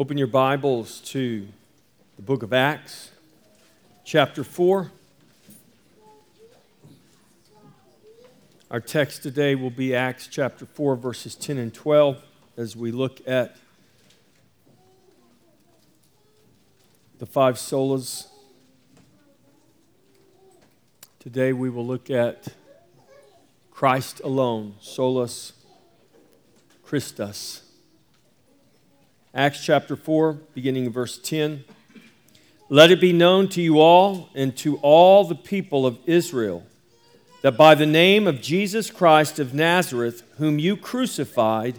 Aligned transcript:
Open 0.00 0.16
your 0.16 0.28
Bibles 0.28 1.00
to 1.06 1.48
the 2.14 2.22
book 2.22 2.44
of 2.44 2.52
Acts, 2.52 3.10
chapter 4.04 4.44
4. 4.44 4.92
Our 8.70 8.80
text 8.80 9.24
today 9.24 9.56
will 9.56 9.70
be 9.70 9.96
Acts 9.96 10.28
chapter 10.28 10.66
4, 10.66 10.94
verses 10.94 11.34
10 11.34 11.58
and 11.58 11.74
12, 11.74 12.22
as 12.56 12.76
we 12.76 12.92
look 12.92 13.20
at 13.26 13.56
the 17.18 17.26
five 17.26 17.56
solas. 17.56 18.28
Today 21.18 21.52
we 21.52 21.68
will 21.70 21.84
look 21.84 22.08
at 22.08 22.46
Christ 23.72 24.20
alone, 24.22 24.76
solus 24.80 25.54
Christus. 26.84 27.67
Acts 29.38 29.64
chapter 29.64 29.94
4, 29.94 30.32
beginning 30.52 30.86
in 30.86 30.90
verse 30.90 31.16
10. 31.16 31.62
Let 32.68 32.90
it 32.90 33.00
be 33.00 33.12
known 33.12 33.48
to 33.50 33.62
you 33.62 33.78
all 33.78 34.30
and 34.34 34.56
to 34.56 34.78
all 34.78 35.22
the 35.22 35.36
people 35.36 35.86
of 35.86 35.96
Israel 36.06 36.66
that 37.42 37.56
by 37.56 37.76
the 37.76 37.86
name 37.86 38.26
of 38.26 38.40
Jesus 38.40 38.90
Christ 38.90 39.38
of 39.38 39.54
Nazareth, 39.54 40.24
whom 40.38 40.58
you 40.58 40.76
crucified, 40.76 41.78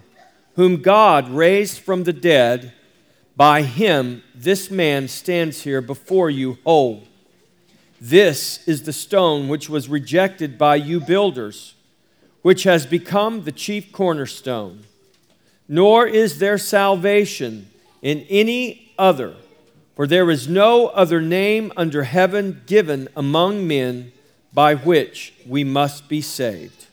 whom 0.55 0.81
God 0.81 1.29
raised 1.29 1.79
from 1.79 2.05
the 2.05 2.13
dead, 2.13 2.71
by 3.35 3.63
him 3.63 4.23
this 4.33 4.71
man 4.71 5.09
stands 5.09 5.63
here 5.63 5.81
before 5.81 6.29
you 6.29 6.59
whole. 6.63 7.03
This 7.99 8.65
is 8.69 8.83
the 8.83 8.93
stone 8.93 9.49
which 9.49 9.69
was 9.69 9.89
rejected 9.89 10.57
by 10.57 10.77
you 10.77 11.01
builders, 11.01 11.75
which 12.41 12.63
has 12.63 12.85
become 12.85 13.43
the 13.43 13.51
chief 13.51 13.91
cornerstone 13.91 14.85
nor 15.71 16.07
is 16.07 16.39
there 16.39 16.57
salvation 16.57 17.69
in 18.01 18.25
any 18.27 18.91
other, 18.97 19.35
for 19.95 20.07
there 20.07 20.31
is 20.31 20.47
no 20.47 20.87
other 20.87 21.21
name 21.21 21.71
under 21.77 22.03
heaven 22.03 22.63
given 22.65 23.07
among 23.15 23.67
men 23.67 24.11
by 24.51 24.73
which 24.73 25.31
we 25.45 25.63
must 25.63 26.09
be 26.09 26.21
saved. 26.21 26.87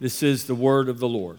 This 0.00 0.22
is 0.22 0.46
the 0.46 0.54
word 0.54 0.88
of 0.88 0.98
the 0.98 1.08
Lord. 1.08 1.38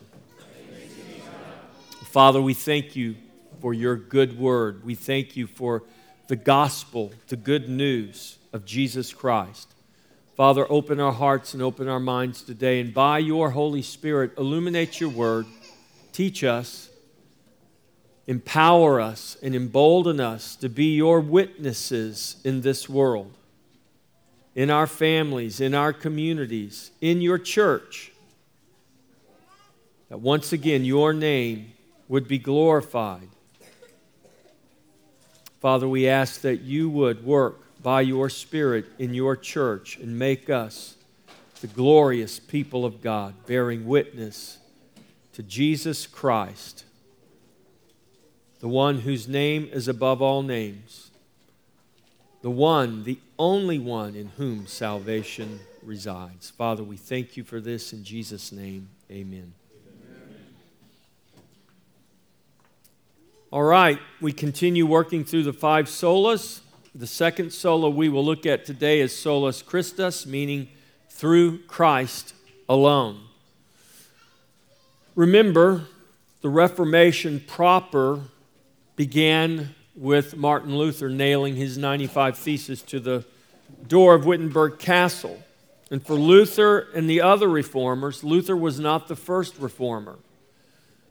Father, 2.05 2.41
we 2.41 2.53
thank 2.53 2.95
you 2.95 3.15
for 3.61 3.73
your 3.73 3.97
good 3.97 4.39
word. 4.39 4.85
We 4.85 4.95
thank 4.95 5.35
you 5.35 5.47
for 5.47 5.83
the 6.27 6.37
gospel, 6.37 7.11
the 7.27 7.35
good 7.35 7.67
news 7.67 8.37
of 8.53 8.65
Jesus 8.65 9.13
Christ. 9.13 9.67
Father, 10.35 10.65
open 10.69 10.99
our 10.99 11.11
hearts 11.11 11.53
and 11.53 11.61
open 11.61 11.89
our 11.89 11.99
minds 11.99 12.41
today, 12.41 12.79
and 12.79 12.93
by 12.93 13.17
your 13.17 13.49
Holy 13.49 13.81
Spirit, 13.81 14.31
illuminate 14.37 15.01
your 15.01 15.09
word 15.09 15.45
Teach 16.17 16.43
us, 16.43 16.89
empower 18.25 18.99
us, 18.99 19.37
and 19.43 19.53
embolden 19.53 20.19
us 20.19 20.55
to 20.55 20.67
be 20.67 20.95
your 20.95 21.19
witnesses 21.19 22.37
in 22.43 22.61
this 22.61 22.89
world, 22.89 23.37
in 24.55 24.71
our 24.71 24.87
families, 24.87 25.61
in 25.61 25.75
our 25.75 25.93
communities, 25.93 26.89
in 27.01 27.21
your 27.21 27.37
church. 27.37 28.11
That 30.09 30.19
once 30.19 30.51
again 30.51 30.83
your 30.85 31.13
name 31.13 31.73
would 32.07 32.27
be 32.27 32.39
glorified. 32.39 33.29
Father, 35.61 35.87
we 35.87 36.07
ask 36.07 36.41
that 36.41 36.61
you 36.61 36.89
would 36.89 37.23
work 37.23 37.61
by 37.83 38.01
your 38.01 38.31
Spirit 38.31 38.87
in 38.97 39.13
your 39.13 39.35
church 39.35 39.97
and 39.97 40.17
make 40.17 40.49
us 40.49 40.95
the 41.61 41.67
glorious 41.67 42.39
people 42.39 42.85
of 42.85 43.03
God, 43.03 43.35
bearing 43.45 43.85
witness 43.85 44.57
to 45.37 45.43
Jesus 45.43 46.07
Christ, 46.07 46.83
the 48.59 48.67
one 48.67 49.01
whose 49.01 49.27
name 49.27 49.69
is 49.71 49.87
above 49.87 50.19
all 50.19 50.41
names, 50.41 51.11
the 52.41 52.49
one, 52.49 53.03
the 53.03 53.19
only 53.37 53.77
one 53.77 54.15
in 54.15 54.29
whom 54.29 54.65
salvation 54.65 55.59
resides. 55.83 56.49
Father, 56.49 56.83
we 56.83 56.97
thank 56.97 57.37
you 57.37 57.43
for 57.43 57.61
this 57.61 57.93
in 57.93 58.03
Jesus' 58.03 58.51
name. 58.51 58.89
Amen. 59.11 59.53
All 63.51 63.61
right, 63.61 63.99
we 64.19 64.31
continue 64.31 64.87
working 64.87 65.23
through 65.23 65.43
the 65.43 65.53
five 65.53 65.85
solas. 65.85 66.61
The 66.95 67.05
second 67.05 67.53
sola 67.53 67.91
we 67.91 68.09
will 68.09 68.25
look 68.25 68.47
at 68.47 68.65
today 68.65 69.01
is 69.01 69.15
solus 69.15 69.61
Christus, 69.61 70.25
meaning 70.25 70.67
through 71.11 71.59
Christ 71.65 72.33
alone. 72.67 73.26
Remember, 75.17 75.81
the 76.41 76.49
Reformation 76.49 77.39
proper 77.39 78.21
began 78.95 79.73
with 79.95 80.37
Martin 80.37 80.77
Luther 80.77 81.09
nailing 81.09 81.55
his 81.55 81.75
95 81.75 82.37
Theses 82.37 82.83
to 82.83 82.99
the 82.99 83.25
door 83.87 84.13
of 84.13 84.27
Wittenberg 84.27 84.77
Castle. 84.77 85.43
And 85.89 86.05
for 86.05 86.13
Luther 86.13 86.87
and 86.93 87.09
the 87.09 87.21
other 87.21 87.47
reformers, 87.47 88.23
Luther 88.23 88.55
was 88.55 88.79
not 88.79 89.07
the 89.07 89.15
first 89.15 89.57
reformer. 89.57 90.19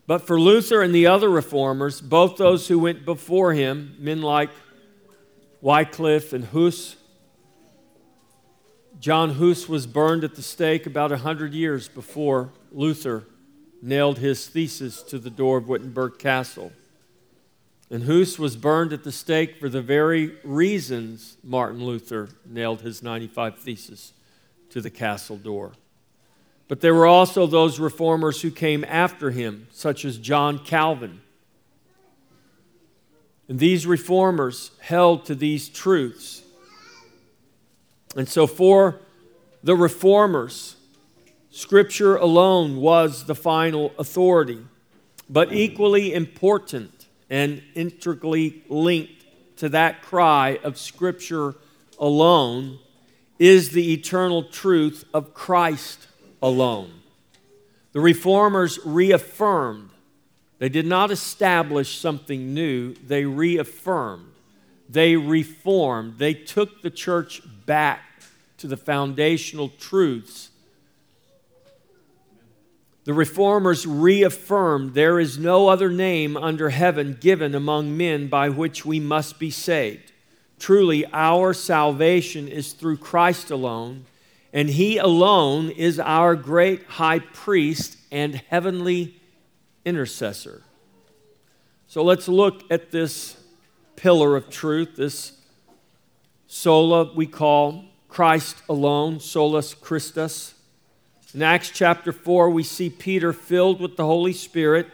But 0.07 0.25
for 0.25 0.39
Luther 0.39 0.83
and 0.83 0.95
the 0.95 1.09
other 1.09 1.29
reformers, 1.29 2.01
both 2.01 2.37
those 2.37 2.69
who 2.69 2.79
went 2.79 3.05
before 3.05 3.55
him, 3.55 3.97
men 3.99 4.23
like 4.23 4.51
Wycliffe 5.61 6.33
and 6.33 6.45
Hus, 6.45 6.95
John 9.01 9.31
Hus 9.31 9.69
was 9.69 9.85
burned 9.89 10.23
at 10.23 10.37
the 10.37 10.43
stake 10.43 10.87
about 10.87 11.11
100 11.11 11.53
years 11.53 11.89
before 11.89 12.51
Luther 12.71 13.25
nailed 13.83 14.19
his 14.19 14.47
thesis 14.49 15.03
to 15.05 15.19
the 15.19 15.31
door 15.31 15.59
of 15.59 15.69
Wittenberg 15.69 16.19
Castle. 16.19 16.73
And 17.91 18.05
Huss 18.05 18.39
was 18.39 18.57
burned 18.57 18.93
at 18.93 19.05
the 19.05 19.13
stake 19.13 19.61
for 19.61 19.69
the 19.69 19.83
very 19.83 20.35
reasons 20.43 21.37
Martin 21.45 21.85
Luther 21.85 22.29
nailed 22.45 22.81
his 22.81 23.03
95 23.03 23.59
Theses 23.59 24.13
to 24.71 24.81
the 24.81 24.91
castle 24.91 25.37
door. 25.37 25.73
But 26.69 26.81
there 26.81 26.95
were 26.95 27.07
also 27.07 27.47
those 27.47 27.79
reformers 27.79 28.43
who 28.43 28.51
came 28.51 28.85
after 28.85 29.31
him, 29.31 29.69
such 29.71 30.05
as 30.05 30.19
John 30.19 30.59
Calvin. 30.59 31.21
And 33.49 33.61
these 33.61 33.87
reformers 33.87 34.73
held 34.81 35.25
to 35.27 35.37
these 35.37 35.69
truths. 35.69 36.43
And 38.17 38.29
so, 38.29 38.49
for 38.49 38.99
the 39.63 39.77
reformers, 39.77 40.76
Scripture 41.57 42.17
alone 42.17 42.77
was 42.77 43.25
the 43.25 43.35
final 43.35 43.91
authority. 43.99 44.59
But 45.31 45.55
equally 45.55 46.13
important 46.13 47.07
and 47.31 47.63
intricately 47.75 48.63
linked 48.69 49.25
to 49.57 49.71
that 49.71 50.03
cry 50.03 50.61
of 50.63 50.77
Scripture 50.77 51.55
alone 51.99 52.79
is 53.39 53.71
the 53.71 53.95
eternal 53.95 54.43
truth 54.43 55.07
of 55.15 55.33
Christ 55.33 56.07
alone. 56.43 56.93
The 57.93 58.01
reformers 58.01 58.79
reaffirmed, 58.85 59.89
they 60.59 60.69
did 60.69 60.87
not 60.87 61.11
establish 61.11 61.99
something 61.99 62.53
new, 62.53 62.93
they 62.97 63.25
reaffirmed, 63.25 64.31
they 64.91 65.17
reformed, 65.17 66.19
they 66.19 66.35
took 66.35 66.83
the 66.83 66.91
church 66.91 67.41
back 67.65 68.03
to 68.59 68.67
the 68.67 68.77
foundational 68.77 69.71
truths 69.71 70.51
the 73.07 73.15
reformers 73.15 73.87
reaffirmed 73.87 74.95
there 74.95 75.21
is 75.21 75.39
no 75.39 75.69
other 75.69 75.89
name 75.89 76.37
under 76.37 76.71
heaven 76.71 77.17
given 77.21 77.55
among 77.55 77.97
men 77.97 78.27
by 78.27 78.49
which 78.49 78.85
we 78.85 78.99
must 78.99 79.39
be 79.39 79.49
saved. 79.49 80.11
Truly, 80.59 81.07
our 81.13 81.55
salvation 81.55 82.49
is 82.49 82.73
through 82.73 82.97
Christ 82.97 83.53
alone, 83.53 84.07
and 84.53 84.69
He 84.69 84.99
alone 84.99 85.71
is 85.71 86.01
our 86.01 86.35
great 86.35 86.85
high 86.85 87.21
priest 87.21 87.97
and 88.11 88.35
heavenly 88.49 89.21
intercessor. 89.85 90.65
So 91.87 92.03
let's 92.03 92.27
look 92.27 92.65
at 92.73 92.91
this 92.91 93.37
pillar 93.95 94.35
of 94.35 94.51
truth, 94.51 94.97
this 94.97 95.41
sola 96.49 97.13
we 97.15 97.27
call 97.27 97.85
Christ 98.09 98.57
alone, 98.69 99.21
solus 99.21 99.75
Christus. 99.75 100.56
In 101.37 101.43
Acts 101.43 101.69
chapter 101.69 102.13
4, 102.13 102.49
we 102.49 102.63
see 102.63 102.89
Peter 102.89 103.31
filled 103.31 103.79
with 103.79 103.99
the 103.99 104.07
Holy 104.07 104.33
Spirit, 104.33 104.87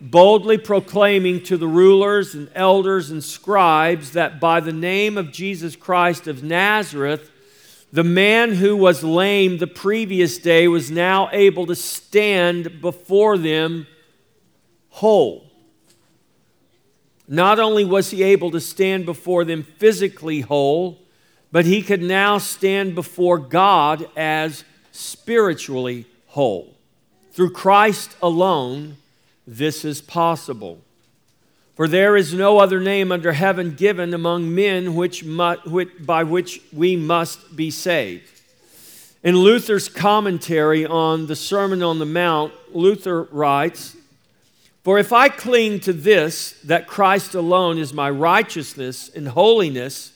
boldly 0.00 0.56
proclaiming 0.56 1.42
to 1.42 1.56
the 1.56 1.66
rulers 1.66 2.32
and 2.32 2.48
elders 2.54 3.10
and 3.10 3.24
scribes 3.24 4.12
that 4.12 4.38
by 4.38 4.60
the 4.60 4.72
name 4.72 5.18
of 5.18 5.32
Jesus 5.32 5.74
Christ 5.74 6.28
of 6.28 6.44
Nazareth, 6.44 7.28
the 7.92 8.04
man 8.04 8.52
who 8.52 8.76
was 8.76 9.02
lame 9.02 9.58
the 9.58 9.66
previous 9.66 10.38
day 10.38 10.68
was 10.68 10.92
now 10.92 11.28
able 11.32 11.66
to 11.66 11.74
stand 11.74 12.80
before 12.80 13.36
them 13.36 13.88
whole. 14.90 15.50
Not 17.26 17.58
only 17.58 17.84
was 17.84 18.12
he 18.12 18.22
able 18.22 18.52
to 18.52 18.60
stand 18.60 19.06
before 19.06 19.44
them 19.44 19.64
physically 19.64 20.42
whole, 20.42 21.00
but 21.50 21.64
he 21.64 21.82
could 21.82 22.00
now 22.00 22.38
stand 22.38 22.94
before 22.94 23.38
God 23.38 24.08
as 24.16 24.62
spiritually 24.94 26.06
whole. 26.28 26.72
Through 27.32 27.50
Christ 27.50 28.16
alone, 28.22 28.96
this 29.46 29.84
is 29.84 30.00
possible. 30.00 30.78
For 31.74 31.88
there 31.88 32.16
is 32.16 32.32
no 32.32 32.58
other 32.58 32.78
name 32.78 33.10
under 33.10 33.32
heaven 33.32 33.74
given 33.74 34.14
among 34.14 34.54
men 34.54 34.94
which 34.94 35.24
mu- 35.24 35.56
which, 35.66 35.90
by 35.98 36.22
which 36.22 36.60
we 36.72 36.94
must 36.94 37.56
be 37.56 37.70
saved. 37.70 38.30
In 39.24 39.38
Luther's 39.38 39.88
commentary 39.88 40.86
on 40.86 41.26
the 41.26 41.34
Sermon 41.34 41.82
on 41.82 41.98
the 41.98 42.06
Mount, 42.06 42.52
Luther 42.72 43.24
writes, 43.24 43.96
For 44.84 44.98
if 44.98 45.12
I 45.12 45.28
cling 45.28 45.80
to 45.80 45.92
this, 45.92 46.52
that 46.62 46.86
Christ 46.86 47.34
alone 47.34 47.78
is 47.78 47.92
my 47.92 48.10
righteousness 48.10 49.10
and 49.12 49.28
holiness, 49.28 50.12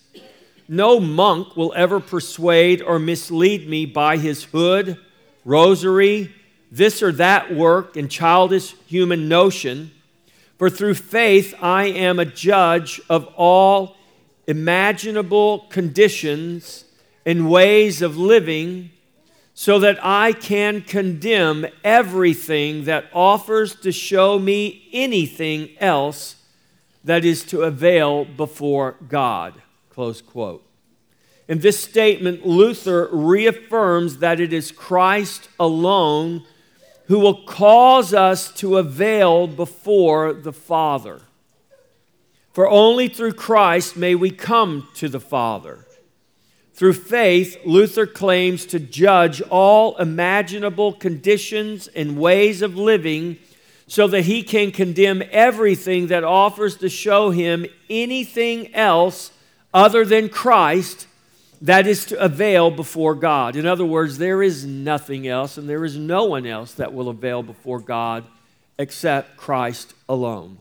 no 0.69 1.00
monk 1.00 1.56
will 1.56 1.73
ever 1.75 1.99
persuade 1.99 2.82
or 2.82 2.99
mislead 2.99 3.69
me 3.69 3.87
by 3.87 4.19
his 4.19 4.44
hood, 4.44 4.99
rosary, 5.44 6.35
this 6.70 7.03
or 7.03 7.12
that 7.12 7.55
work, 7.55 7.97
and 7.97 8.11
childish 8.11 8.75
human 8.87 9.29
notion 9.29 9.91
for 10.59 10.69
through 10.69 10.94
faith 10.94 11.55
I 11.62 11.85
am 11.85 12.19
a 12.19 12.25
judge 12.25 13.00
of 13.09 13.26
all 13.37 13.97
imaginable 14.47 15.61
conditions 15.70 16.85
and 17.25 17.49
ways 17.49 18.03
of 18.03 18.17
living, 18.17 18.91
so 19.55 19.79
that 19.81 19.99
I 20.03 20.32
can 20.32 20.82
condemn 20.82 21.67
everything 21.85 22.85
that 22.85 23.05
offers 23.12 23.75
to 23.81 23.93
show 23.93 24.38
me 24.38 24.88
anything 24.93 25.70
else 25.79 26.37
that 27.05 27.25
is 27.25 27.43
to 27.44 27.62
avail 27.62 28.25
before 28.25 28.97
God. 29.09 29.61
Close 29.98 30.22
quote. 30.22 30.64
In 31.48 31.58
this 31.58 31.80
statement, 31.80 32.46
Luther 32.46 33.08
reaffirms 33.10 34.18
that 34.18 34.38
it 34.38 34.52
is 34.52 34.70
Christ 34.70 35.48
alone 35.58 36.44
who 37.06 37.18
will 37.18 37.42
cause 37.42 38.14
us 38.14 38.52
to 38.60 38.78
avail 38.78 39.48
before 39.48 40.32
the 40.32 40.52
Father. 40.52 41.22
For 42.52 42.70
only 42.70 43.08
through 43.08 43.32
Christ 43.32 43.96
may 43.96 44.14
we 44.14 44.30
come 44.30 44.86
to 44.94 45.08
the 45.08 45.18
Father. 45.18 45.84
Through 46.74 46.92
faith, 46.92 47.56
Luther 47.64 48.06
claims 48.06 48.66
to 48.66 48.78
judge 48.78 49.42
all 49.50 49.96
imaginable 49.96 50.92
conditions 50.92 51.88
and 51.88 52.16
ways 52.16 52.62
of 52.62 52.76
living 52.76 53.38
so 53.88 54.06
that 54.06 54.26
he 54.26 54.44
can 54.44 54.70
condemn 54.70 55.24
everything 55.32 56.06
that 56.06 56.22
offers 56.22 56.76
to 56.76 56.88
show 56.88 57.30
him 57.30 57.66
anything 57.90 58.72
else 58.76 59.32
other 59.73 60.05
than 60.05 60.29
Christ 60.29 61.06
that 61.61 61.87
is 61.87 62.06
to 62.06 62.20
avail 62.23 62.70
before 62.70 63.15
God. 63.15 63.56
In 63.56 63.67
other 63.67 63.85
words, 63.85 64.19
there 64.19 64.43
is 64.43 64.65
nothing 64.65 65.26
else 65.26 65.59
and 65.59 65.69
there 65.69 65.85
is 65.85 65.97
no 65.97 66.25
one 66.25 66.47
else 66.47 66.75
that 66.75 66.93
will 66.93 67.09
avail 67.09 67.43
before 67.43 67.81
God 67.81 68.25
except 68.79 69.37
Christ 69.37 69.94
alone. 70.09 70.59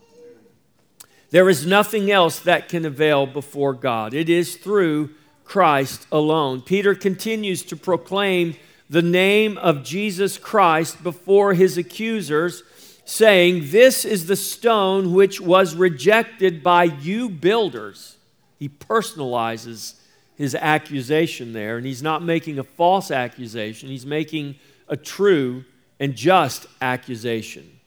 There 1.29 1.49
is 1.49 1.65
nothing 1.65 2.09
else 2.09 2.39
that 2.39 2.69
can 2.69 2.85
avail 2.85 3.27
before 3.27 3.73
God. 3.73 4.13
It 4.13 4.29
is 4.29 4.55
through 4.55 5.11
Christ 5.43 6.07
alone. 6.11 6.61
Peter 6.61 6.95
continues 6.95 7.63
to 7.63 7.75
proclaim 7.75 8.55
the 8.89 9.01
name 9.01 9.57
of 9.57 9.83
Jesus 9.83 10.37
Christ 10.37 11.03
before 11.03 11.53
his 11.53 11.77
accusers, 11.77 12.63
saying, 13.05 13.71
This 13.71 14.05
is 14.05 14.27
the 14.27 14.35
stone 14.35 15.13
which 15.13 15.41
was 15.41 15.75
rejected 15.75 16.63
by 16.63 16.85
you 16.85 17.29
builders. 17.29 18.16
He 18.57 18.69
personalizes 18.69 19.95
his 20.35 20.55
accusation 20.55 21.53
there, 21.53 21.77
and 21.77 21.85
he's 21.85 22.03
not 22.03 22.23
making 22.23 22.59
a 22.59 22.63
false 22.63 23.11
accusation, 23.11 23.89
he's 23.89 24.05
making 24.05 24.55
a 24.87 24.95
true 24.95 25.65
and 25.99 26.15
just 26.15 26.67
accusation. 26.81 27.77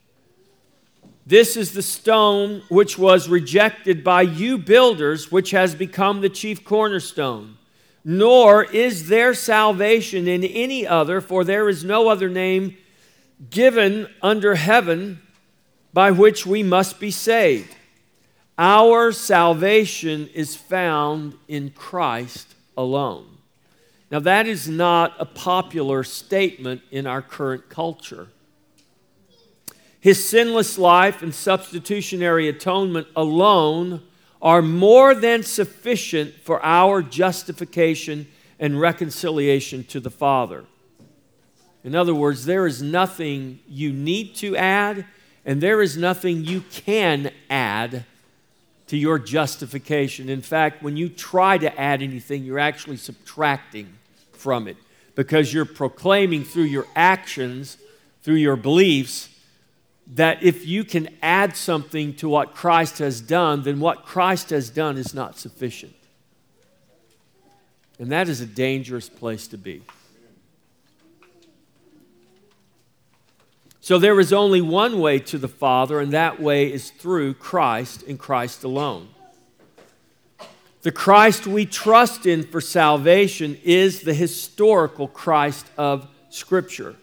This 1.27 1.57
is 1.57 1.75
the 1.75 1.83
stone 1.83 2.63
which 2.69 2.99
was 2.99 3.29
rejected 3.29 4.03
by 4.03 4.23
you 4.23 4.59
builders, 4.59 5.31
which 5.31 5.53
has 5.53 5.75
become 5.75 6.21
the 6.21 6.29
chief 6.29 6.65
cornerstone. 6.65 7.57
Nor 8.05 8.65
is 8.65 9.09
there 9.09 9.35
salvation 9.35 10.27
in 10.27 10.43
any 10.43 10.87
other, 10.87 11.21
for 11.21 11.45
there 11.45 11.69
is 11.69 11.85
no 11.85 12.09
other 12.09 12.29
name 12.29 12.77
given 13.49 14.09
under 14.21 14.55
heaven 14.57 15.21
by 15.93 16.11
which 16.11 16.47
we 16.47 16.63
must 16.63 16.99
be 16.99 17.11
saved. 17.11 17.77
Our 18.59 19.13
salvation 19.13 20.29
is 20.35 20.55
found 20.55 21.35
in 21.49 21.71
Christ 21.71 22.55
alone. 22.77 23.27
Now, 24.11 24.19
that 24.21 24.49
is 24.49 24.69
not 24.69 25.15
a 25.19 25.25
popular 25.25 26.03
statement 26.03 26.83
in 26.91 27.07
our 27.07 27.23
current 27.23 27.69
culture. 27.69 28.29
His 30.01 30.27
sinless 30.29 30.79
life 30.79 31.23
and 31.23 31.35
substitutionary 31.35 32.49
atonement 32.49 33.07
alone 33.15 34.03
are 34.43 34.63
more 34.63 35.15
than 35.15 35.43
sufficient 35.43 36.35
for 36.43 36.65
our 36.65 37.03
justification 37.03 38.27
and 38.59 38.81
reconciliation 38.81 39.85
to 39.85 40.01
the 40.01 40.11
Father. 40.11 40.65
In 41.85 41.95
other 41.95 42.15
words, 42.15 42.47
there 42.47 42.67
is 42.67 42.83
nothing 42.83 43.61
you 43.69 43.93
need 43.93 44.35
to 44.37 44.57
add, 44.57 45.07
and 45.45 45.61
there 45.61 45.81
is 45.81 45.97
nothing 45.97 46.45
you 46.45 46.63
can 46.71 47.31
add 47.49 48.05
to 48.91 48.97
your 48.97 49.21
justification. 49.21 50.29
In 50.29 50.43
fact, 50.43 50.83
when 50.83 50.97
you 50.97 51.09
try 51.09 51.57
to 51.57 51.81
add 51.81 52.03
anything, 52.03 52.43
you're 52.43 52.59
actually 52.59 52.97
subtracting 52.97 53.87
from 54.33 54.67
it 54.67 54.77
because 55.15 55.55
you're 55.55 55.65
proclaiming 55.65 56.43
through 56.43 56.65
your 56.65 56.89
actions, 56.97 57.77
through 58.25 58.35
your 58.35 58.57
beliefs, 58.57 59.29
that 60.15 60.43
if 60.43 60.67
you 60.67 60.83
can 60.83 61.09
add 61.23 61.55
something 61.55 62.15
to 62.15 62.29
what 62.29 62.57
Christ 62.57 62.99
has 62.99 63.21
done, 63.21 63.63
then 63.63 63.79
what 63.79 64.05
Christ 64.05 64.51
has 64.51 64.71
done 64.71 64.97
is 64.97 65.15
not 65.15 65.39
sufficient. 65.39 65.95
And 68.01 68.11
that 68.11 68.29
is 68.29 68.41
a 68.41 68.47
dangerous 68.47 69.09
place 69.09 69.47
to 69.49 69.57
be. 69.57 69.83
So 73.83 73.99
there 73.99 74.21
is 74.21 74.33
only 74.33 74.61
one 74.61 75.01
way 75.01 75.19
to 75.21 75.39
the 75.39 75.49
Father, 75.49 76.01
and 76.01 76.13
that 76.13 76.41
way 76.41 76.71
is 76.71 76.91
through 76.91 77.35
Christ 77.35 78.03
and 78.03 78.19
Christ 78.19 78.63
alone. 78.63 79.09
The 80.83 80.93
Christ 80.93 81.47
we 81.47 81.67
trust 81.67 82.27
in 82.27 82.43
for 82.43 82.61
salvation 82.61 83.59
is 83.65 84.03
the 84.03 84.15
historical 84.15 85.09
Christ 85.09 85.67
of 85.77 86.09
Scripture, 86.29 86.97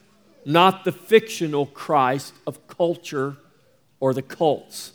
not 0.45 0.83
the 0.83 0.91
fictional 0.91 1.65
Christ 1.65 2.33
of 2.45 2.67
culture 2.67 3.37
or 3.99 4.13
the 4.13 4.21
cults. 4.21 4.93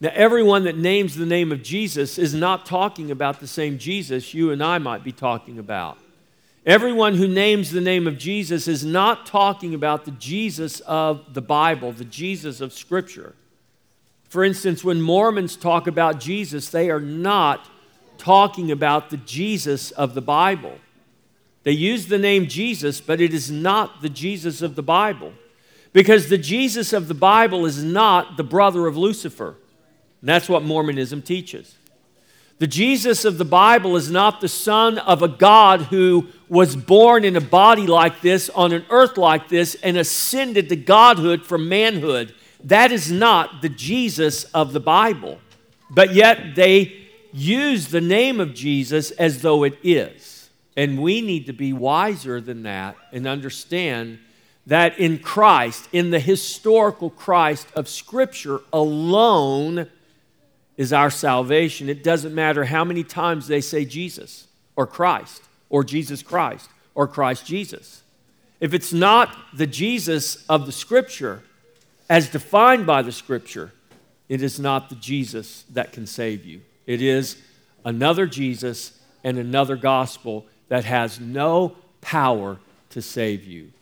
Now, 0.00 0.10
everyone 0.14 0.64
that 0.64 0.76
names 0.76 1.16
the 1.16 1.26
name 1.26 1.50
of 1.50 1.62
Jesus 1.62 2.18
is 2.18 2.34
not 2.34 2.66
talking 2.66 3.10
about 3.10 3.40
the 3.40 3.48
same 3.48 3.78
Jesus 3.78 4.34
you 4.34 4.52
and 4.52 4.62
I 4.62 4.78
might 4.78 5.02
be 5.02 5.12
talking 5.12 5.58
about. 5.58 5.98
Everyone 6.68 7.14
who 7.14 7.26
names 7.26 7.70
the 7.70 7.80
name 7.80 8.06
of 8.06 8.18
Jesus 8.18 8.68
is 8.68 8.84
not 8.84 9.24
talking 9.24 9.72
about 9.72 10.04
the 10.04 10.10
Jesus 10.10 10.80
of 10.80 11.32
the 11.32 11.40
Bible, 11.40 11.92
the 11.92 12.04
Jesus 12.04 12.60
of 12.60 12.74
Scripture. 12.74 13.34
For 14.28 14.44
instance, 14.44 14.84
when 14.84 15.00
Mormons 15.00 15.56
talk 15.56 15.86
about 15.86 16.20
Jesus, 16.20 16.68
they 16.68 16.90
are 16.90 17.00
not 17.00 17.66
talking 18.18 18.70
about 18.70 19.08
the 19.08 19.16
Jesus 19.16 19.92
of 19.92 20.12
the 20.12 20.20
Bible. 20.20 20.76
They 21.62 21.72
use 21.72 22.06
the 22.06 22.18
name 22.18 22.48
Jesus, 22.48 23.00
but 23.00 23.18
it 23.18 23.32
is 23.32 23.50
not 23.50 24.02
the 24.02 24.10
Jesus 24.10 24.60
of 24.60 24.74
the 24.74 24.82
Bible. 24.82 25.32
Because 25.94 26.28
the 26.28 26.36
Jesus 26.36 26.92
of 26.92 27.08
the 27.08 27.14
Bible 27.14 27.64
is 27.64 27.82
not 27.82 28.36
the 28.36 28.44
brother 28.44 28.86
of 28.86 28.94
Lucifer. 28.94 29.56
And 30.20 30.28
that's 30.28 30.50
what 30.50 30.62
Mormonism 30.62 31.22
teaches. 31.22 31.77
The 32.58 32.66
Jesus 32.66 33.24
of 33.24 33.38
the 33.38 33.44
Bible 33.44 33.96
is 33.96 34.10
not 34.10 34.40
the 34.40 34.48
son 34.48 34.98
of 34.98 35.22
a 35.22 35.28
God 35.28 35.82
who 35.82 36.26
was 36.48 36.74
born 36.74 37.24
in 37.24 37.36
a 37.36 37.40
body 37.40 37.86
like 37.86 38.20
this, 38.20 38.50
on 38.50 38.72
an 38.72 38.84
earth 38.90 39.16
like 39.16 39.48
this, 39.48 39.76
and 39.76 39.96
ascended 39.96 40.68
to 40.68 40.76
godhood 40.76 41.44
from 41.44 41.68
manhood. 41.68 42.34
That 42.64 42.90
is 42.90 43.12
not 43.12 43.62
the 43.62 43.68
Jesus 43.68 44.44
of 44.44 44.72
the 44.72 44.80
Bible. 44.80 45.38
But 45.88 46.14
yet 46.14 46.56
they 46.56 47.06
use 47.32 47.88
the 47.88 48.00
name 48.00 48.40
of 48.40 48.54
Jesus 48.54 49.12
as 49.12 49.42
though 49.42 49.62
it 49.62 49.78
is. 49.84 50.50
And 50.76 51.00
we 51.00 51.20
need 51.20 51.46
to 51.46 51.52
be 51.52 51.72
wiser 51.72 52.40
than 52.40 52.64
that 52.64 52.96
and 53.12 53.26
understand 53.26 54.18
that 54.66 54.98
in 54.98 55.18
Christ, 55.18 55.88
in 55.92 56.10
the 56.10 56.20
historical 56.20 57.10
Christ 57.10 57.68
of 57.74 57.88
Scripture 57.88 58.60
alone, 58.72 59.88
is 60.78 60.92
our 60.92 61.10
salvation. 61.10 61.90
It 61.90 62.02
doesn't 62.02 62.34
matter 62.34 62.64
how 62.64 62.84
many 62.84 63.04
times 63.04 63.48
they 63.48 63.60
say 63.60 63.84
Jesus 63.84 64.46
or 64.76 64.86
Christ 64.86 65.42
or 65.68 65.84
Jesus 65.84 66.22
Christ 66.22 66.70
or 66.94 67.06
Christ 67.06 67.44
Jesus. 67.44 68.02
If 68.60 68.72
it's 68.72 68.92
not 68.92 69.36
the 69.52 69.66
Jesus 69.66 70.44
of 70.48 70.64
the 70.64 70.72
Scripture 70.72 71.42
as 72.08 72.30
defined 72.30 72.86
by 72.86 73.02
the 73.02 73.12
Scripture, 73.12 73.72
it 74.28 74.40
is 74.40 74.58
not 74.58 74.88
the 74.88 74.94
Jesus 74.94 75.64
that 75.70 75.92
can 75.92 76.06
save 76.06 76.44
you. 76.44 76.62
It 76.86 77.02
is 77.02 77.36
another 77.84 78.26
Jesus 78.26 78.98
and 79.24 79.36
another 79.36 79.76
gospel 79.76 80.46
that 80.68 80.84
has 80.84 81.18
no 81.18 81.76
power 82.00 82.58
to 82.90 83.02
save 83.02 83.44
you. 83.44 83.72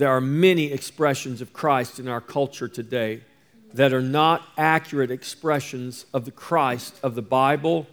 There 0.00 0.08
are 0.08 0.20
many 0.22 0.72
expressions 0.72 1.42
of 1.42 1.52
Christ 1.52 1.98
in 1.98 2.08
our 2.08 2.22
culture 2.22 2.68
today 2.68 3.20
that 3.74 3.92
are 3.92 4.00
not 4.00 4.48
accurate 4.56 5.10
expressions 5.10 6.06
of 6.14 6.24
the 6.24 6.30
Christ 6.30 6.98
of 7.02 7.14
the 7.14 7.22
Bible 7.22 7.86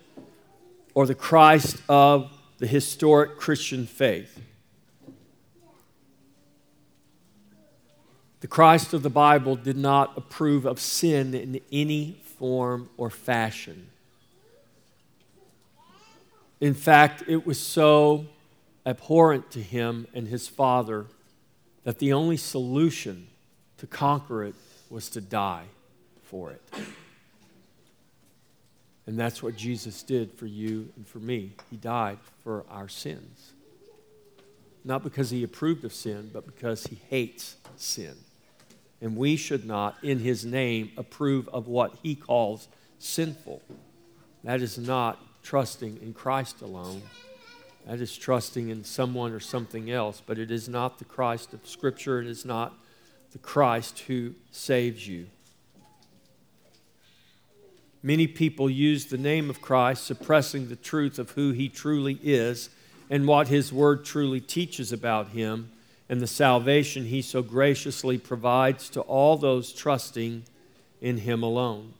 or 0.94 1.06
the 1.06 1.14
Christ 1.14 1.82
of 1.90 2.32
the 2.60 2.66
historic 2.66 3.38
Christian 3.38 3.86
faith. 3.86 4.40
The 8.40 8.48
Christ 8.48 8.94
of 8.94 9.04
the 9.04 9.10
Bible 9.10 9.58
did 9.58 9.76
not 9.76 10.18
approve 10.18 10.64
of 10.64 10.80
sin 10.80 11.34
in 11.34 11.60
any 11.74 12.22
form 12.24 12.90
or 12.96 13.10
fashion. 13.10 13.90
In 16.62 16.74
fact, 16.74 17.26
it 17.28 17.46
was 17.46 17.60
so 17.60 18.28
abhorrent 18.86 19.52
to 19.52 19.62
him 19.62 20.08
and 20.14 20.30
his 20.30 20.48
father 20.48 21.08
that 21.88 22.00
the 22.00 22.12
only 22.12 22.36
solution 22.36 23.26
to 23.78 23.88
conquer 23.88 24.44
it 24.44 24.56
was 24.90 25.08
to 25.08 25.22
die 25.22 25.64
for 26.22 26.52
it. 26.52 26.62
And 29.06 29.18
that's 29.18 29.42
what 29.42 29.56
Jesus 29.56 30.04
did 30.04 30.34
for 30.34 30.48
you 30.48 30.90
and 30.98 31.08
for 31.08 31.20
me. 31.20 31.54
He 31.72 31.78
died 31.78 32.18
for 32.44 32.66
our 32.70 32.90
sins. 32.90 33.54
Not 34.84 35.02
because 35.02 35.30
he 35.30 35.44
approved 35.44 35.86
of 35.86 35.94
sin, 35.94 36.30
but 36.34 36.46
because 36.46 36.88
he 36.88 37.00
hates 37.10 37.56
sin. 37.78 38.16
And 39.00 39.16
we 39.16 39.38
should 39.38 39.66
not, 39.66 39.96
in 40.04 40.20
his 40.20 40.44
name, 40.44 40.92
approve 40.98 41.48
of 41.54 41.70
what 41.70 41.94
he 42.04 42.16
calls 42.16 42.68
sinful. 43.00 43.62
That 44.44 44.62
is 44.62 44.78
not 44.78 45.20
trusting 45.42 46.00
in 46.02 46.14
Christ 46.14 46.62
alone. 46.62 47.02
That 47.88 48.02
is 48.02 48.18
trusting 48.18 48.68
in 48.68 48.84
someone 48.84 49.32
or 49.32 49.40
something 49.40 49.90
else, 49.90 50.22
but 50.26 50.38
it 50.38 50.52
is 50.52 50.68
not 50.68 51.00
the 51.00 51.06
Christ 51.06 51.54
of 51.54 51.66
Scripture. 51.66 52.20
and 52.20 52.28
It 52.28 52.32
is 52.32 52.44
not 52.44 52.78
the 53.32 53.38
Christ 53.38 54.00
who 54.00 54.34
saves 54.52 55.08
you. 55.08 55.28
Many 58.04 58.28
people 58.28 58.70
use 58.70 59.06
the 59.06 59.18
name 59.18 59.50
of 59.50 59.62
Christ, 59.62 60.06
suppressing 60.06 60.68
the 60.68 60.76
truth 60.76 61.18
of 61.18 61.32
who 61.32 61.52
he 61.52 61.70
truly 61.70 62.20
is 62.22 62.70
and 63.10 63.26
what 63.26 63.48
his 63.48 63.72
word 63.72 64.04
truly 64.04 64.42
teaches 64.42 64.92
about 64.92 65.30
him 65.30 65.72
and 66.10 66.22
the 66.22 66.28
salvation 66.28 67.06
he 67.06 67.22
so 67.22 67.42
graciously 67.42 68.18
provides 68.18 68.90
to 68.90 69.02
all 69.02 69.38
those 69.38 69.74
trusting 69.74 70.44
in 71.02 71.18
him 71.20 71.44
alone. 71.44 71.94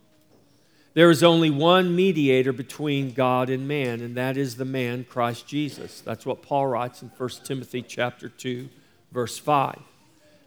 There 0.98 1.12
is 1.12 1.22
only 1.22 1.52
one 1.52 1.96
mediator 1.96 2.52
between 2.52 3.12
God 3.12 3.52
and 3.52 3.68
man, 3.68 4.02
and 4.02 4.18
that 4.18 4.36
is 4.36 4.56
the 4.56 4.66
man 4.66 5.06
Christ 5.08 5.46
Jesus. 5.46 6.02
That's 6.02 6.26
what 6.26 6.42
Paul 6.42 6.66
writes 6.66 7.04
in 7.04 7.12
1 7.16 7.30
Timothy 7.44 7.84
chapter 7.84 8.28
2, 8.28 8.68
verse 9.12 9.38
5. 9.38 9.78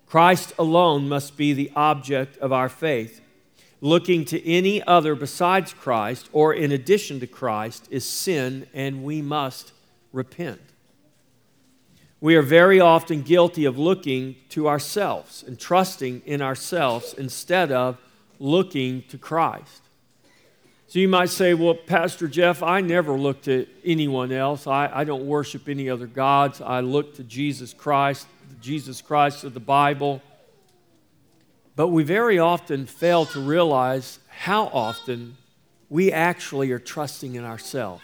Christ 0.08 0.52
alone 0.58 1.08
must 1.08 1.36
be 1.36 1.52
the 1.52 1.70
object 1.76 2.36
of 2.38 2.52
our 2.52 2.68
faith. 2.68 3.20
Looking 3.80 4.24
to 4.24 4.44
any 4.44 4.82
other 4.82 5.14
besides 5.14 5.72
Christ 5.72 6.28
or 6.32 6.52
in 6.52 6.72
addition 6.72 7.20
to 7.20 7.28
Christ 7.28 7.86
is 7.88 8.04
sin, 8.04 8.66
and 8.74 9.04
we 9.04 9.22
must 9.22 9.72
repent. 10.12 10.62
We 12.20 12.34
are 12.34 12.42
very 12.42 12.80
often 12.80 13.22
guilty 13.22 13.66
of 13.66 13.78
looking 13.78 14.34
to 14.48 14.68
ourselves 14.68 15.44
and 15.46 15.60
trusting 15.60 16.22
in 16.26 16.42
ourselves 16.42 17.14
instead 17.16 17.70
of 17.70 17.98
looking 18.40 19.04
to 19.10 19.16
Christ. 19.16 19.82
So 20.90 20.98
you 20.98 21.06
might 21.06 21.28
say, 21.28 21.54
well, 21.54 21.76
Pastor 21.76 22.26
Jeff, 22.26 22.64
I 22.64 22.80
never 22.80 23.12
look 23.12 23.42
to 23.42 23.64
anyone 23.84 24.32
else. 24.32 24.66
I, 24.66 24.90
I 24.92 25.04
don't 25.04 25.24
worship 25.24 25.68
any 25.68 25.88
other 25.88 26.08
gods. 26.08 26.60
I 26.60 26.80
look 26.80 27.14
to 27.14 27.22
Jesus 27.22 27.72
Christ, 27.72 28.26
Jesus 28.60 29.00
Christ 29.00 29.44
of 29.44 29.54
the 29.54 29.60
Bible. 29.60 30.20
But 31.76 31.90
we 31.90 32.02
very 32.02 32.40
often 32.40 32.86
fail 32.86 33.24
to 33.26 33.38
realize 33.38 34.18
how 34.30 34.64
often 34.64 35.36
we 35.88 36.10
actually 36.10 36.72
are 36.72 36.80
trusting 36.80 37.36
in 37.36 37.44
ourselves, 37.44 38.02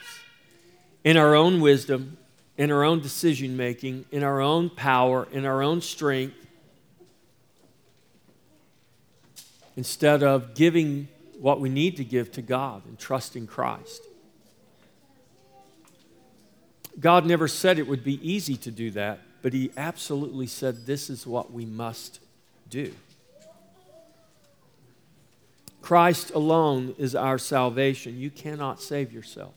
in 1.03 1.17
our 1.17 1.35
own 1.35 1.61
wisdom, 1.61 2.17
in 2.57 2.71
our 2.71 2.85
own 2.85 3.01
decision 3.01 3.57
making, 3.57 4.05
in 4.13 4.23
our 4.23 4.41
own 4.41 4.71
power, 4.71 5.27
in 5.33 5.45
our 5.45 5.61
own 5.61 5.81
strength, 5.81 6.37
instead 9.75 10.23
of 10.23 10.55
giving 10.55 11.09
what 11.41 11.61
we 11.61 11.69
need 11.69 11.97
to 11.97 12.05
give 12.05 12.33
to 12.33 12.43
God 12.43 12.85
and 12.87 12.99
trust 12.99 13.37
in 13.37 13.47
Christ. 13.47 14.03
God 16.99 17.27
never 17.27 17.47
said 17.47 17.79
it 17.79 17.87
would 17.87 18.05
be 18.05 18.21
easy 18.27 18.57
to 18.57 18.71
do 18.71 18.91
that, 18.93 19.21
but 19.43 19.53
He 19.53 19.71
absolutely 19.77 20.47
said 20.47 20.87
this 20.87 21.11
is 21.11 21.27
what 21.27 21.53
we 21.53 21.67
must 21.67 22.21
do. 22.71 22.93
Christ 25.83 26.33
alone 26.33 26.95
is 26.99 27.15
our 27.15 27.39
salvation. 27.39 28.19
You 28.19 28.31
cannot 28.31 28.81
save 28.81 29.13
yourself. 29.13 29.55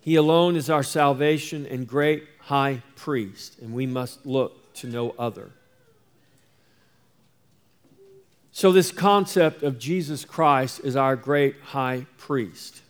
He 0.00 0.16
alone 0.16 0.56
is 0.56 0.68
our 0.68 0.82
salvation 0.82 1.64
and 1.66 1.86
great 1.86 2.24
high 2.40 2.82
priest, 2.96 3.60
and 3.60 3.72
we 3.72 3.86
must 3.86 4.26
look 4.26 4.74
to 4.74 4.88
no 4.88 5.14
other. 5.16 5.52
So, 8.54 8.70
this 8.70 8.92
concept 8.92 9.62
of 9.62 9.78
Jesus 9.78 10.26
Christ 10.26 10.84
as 10.84 10.94
our 10.94 11.16
great 11.16 11.56
high 11.62 12.06
priest. 12.18 12.82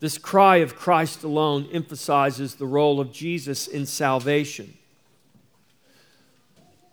This 0.00 0.18
cry 0.18 0.56
of 0.56 0.74
Christ 0.74 1.22
alone 1.22 1.68
emphasizes 1.72 2.56
the 2.56 2.66
role 2.66 2.98
of 2.98 3.12
Jesus 3.12 3.68
in 3.68 3.86
salvation. 3.86 4.76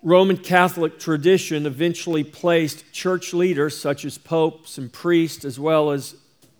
Roman 0.03 0.37
Catholic 0.37 0.99
tradition 0.99 1.65
eventually 1.65 2.23
placed 2.23 2.91
church 2.93 3.33
leaders 3.33 3.75
such 3.75 4.05
as 4.05 4.19
popes 4.19 4.77
and 4.77 4.93
priests, 4.93 5.43
as 5.43 5.59
well 5.59 5.89
as 5.89 6.15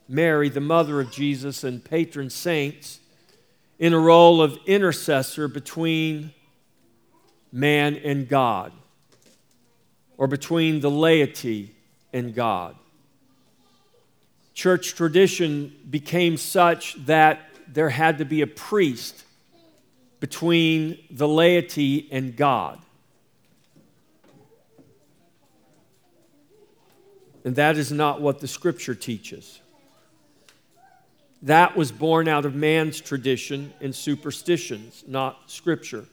Mary, 0.10 0.50
the 0.50 0.62
mother 0.62 1.00
of 1.00 1.12
Jesus, 1.12 1.64
and 1.64 1.84
patron 1.84 2.32
saints, 2.32 3.00
in 3.78 3.94
a 3.94 4.00
role 4.00 4.42
of 4.42 4.58
intercessor 4.66 5.48
between 5.48 6.34
man 7.52 7.96
and 7.98 8.28
God 8.28 8.74
or 10.18 10.28
between 10.28 10.80
the 10.80 10.92
laity 10.92 11.76
and 12.12 12.34
God. 12.34 12.76
Church 14.54 14.94
tradition 14.94 15.76
became 15.90 16.38
such 16.38 16.96
that 17.06 17.42
there 17.68 17.90
had 17.90 18.20
to 18.20 18.26
be 18.26 18.42
a 18.42 18.48
priest 18.48 19.24
between 20.20 21.00
the 21.10 21.28
laity 21.28 22.08
and 22.12 22.36
God. 22.36 22.80
And 27.44 27.56
that 27.56 27.78
is 27.78 27.92
not 27.92 28.22
what 28.22 28.40
the 28.40 28.48
scripture 28.48 28.96
teaches. 28.96 29.60
That 31.42 31.76
was 31.76 31.92
born 31.92 32.30
out 32.30 32.46
of 32.46 32.56
man's 32.56 33.02
tradition 33.02 33.74
and 33.82 33.94
superstitions, 33.94 35.04
not 35.06 35.52
scripture. 35.52 36.06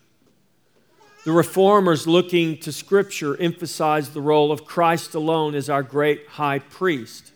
The 1.24 1.32
reformers 1.32 2.06
looking 2.06 2.56
to 2.60 2.72
Scripture 2.72 3.36
emphasize 3.36 4.10
the 4.10 4.22
role 4.22 4.50
of 4.50 4.64
Christ 4.64 5.14
alone 5.14 5.54
as 5.54 5.68
our 5.68 5.82
great 5.82 6.26
high 6.26 6.60
priest. 6.60 7.32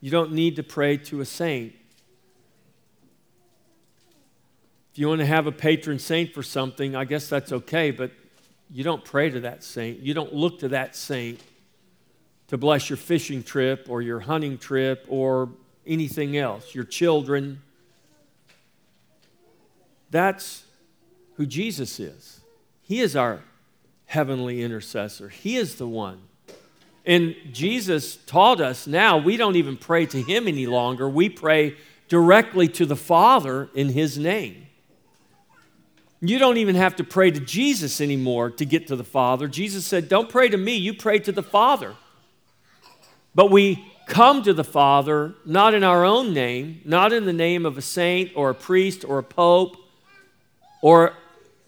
You 0.00 0.10
don't 0.10 0.32
need 0.32 0.56
to 0.56 0.64
pray 0.64 0.96
to 0.96 1.20
a 1.20 1.24
saint. 1.24 1.72
If 4.92 4.98
you 4.98 5.06
want 5.06 5.20
to 5.20 5.26
have 5.26 5.46
a 5.46 5.52
patron 5.52 6.00
saint 6.00 6.34
for 6.34 6.42
something, 6.42 6.96
I 6.96 7.04
guess 7.04 7.28
that's 7.28 7.52
okay, 7.52 7.92
but 7.92 8.10
you 8.68 8.82
don't 8.82 9.04
pray 9.04 9.30
to 9.30 9.40
that 9.40 9.62
saint. 9.62 10.00
You 10.00 10.12
don't 10.12 10.34
look 10.34 10.58
to 10.60 10.68
that 10.68 10.96
saint 10.96 11.40
to 12.48 12.58
bless 12.58 12.90
your 12.90 12.96
fishing 12.96 13.44
trip 13.44 13.86
or 13.88 14.02
your 14.02 14.18
hunting 14.18 14.58
trip 14.58 15.06
or 15.08 15.50
anything 15.86 16.36
else, 16.36 16.74
your 16.74 16.82
children. 16.82 17.62
That's 20.10 20.64
who 21.36 21.46
Jesus 21.46 22.00
is. 22.00 22.39
He 22.90 22.98
is 22.98 23.14
our 23.14 23.38
heavenly 24.06 24.64
intercessor. 24.64 25.28
He 25.28 25.54
is 25.54 25.76
the 25.76 25.86
one. 25.86 26.22
And 27.06 27.36
Jesus 27.52 28.16
taught 28.16 28.60
us 28.60 28.88
now 28.88 29.16
we 29.16 29.36
don't 29.36 29.54
even 29.54 29.76
pray 29.76 30.06
to 30.06 30.20
Him 30.20 30.48
any 30.48 30.66
longer. 30.66 31.08
We 31.08 31.28
pray 31.28 31.76
directly 32.08 32.66
to 32.66 32.84
the 32.84 32.96
Father 32.96 33.68
in 33.76 33.90
His 33.90 34.18
name. 34.18 34.66
You 36.20 36.40
don't 36.40 36.56
even 36.56 36.74
have 36.74 36.96
to 36.96 37.04
pray 37.04 37.30
to 37.30 37.38
Jesus 37.38 38.00
anymore 38.00 38.50
to 38.50 38.64
get 38.64 38.88
to 38.88 38.96
the 38.96 39.04
Father. 39.04 39.46
Jesus 39.46 39.86
said, 39.86 40.08
Don't 40.08 40.28
pray 40.28 40.48
to 40.48 40.56
me, 40.56 40.74
you 40.74 40.92
pray 40.92 41.20
to 41.20 41.30
the 41.30 41.44
Father. 41.44 41.94
But 43.36 43.52
we 43.52 43.88
come 44.08 44.42
to 44.42 44.52
the 44.52 44.64
Father 44.64 45.34
not 45.46 45.74
in 45.74 45.84
our 45.84 46.04
own 46.04 46.34
name, 46.34 46.80
not 46.84 47.12
in 47.12 47.24
the 47.24 47.32
name 47.32 47.64
of 47.64 47.78
a 47.78 47.82
saint 47.82 48.32
or 48.34 48.50
a 48.50 48.54
priest 48.56 49.04
or 49.04 49.18
a 49.18 49.22
pope 49.22 49.76
or 50.82 51.14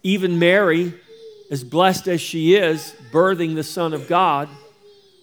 even 0.02 0.38
Mary, 0.38 0.94
as 1.52 1.62
blessed 1.62 2.09
as 2.09 2.18
she 2.18 2.54
is, 2.54 2.94
birthing 3.12 3.54
the 3.54 3.62
Son 3.62 3.92
of 3.92 4.09
God, 4.09 4.49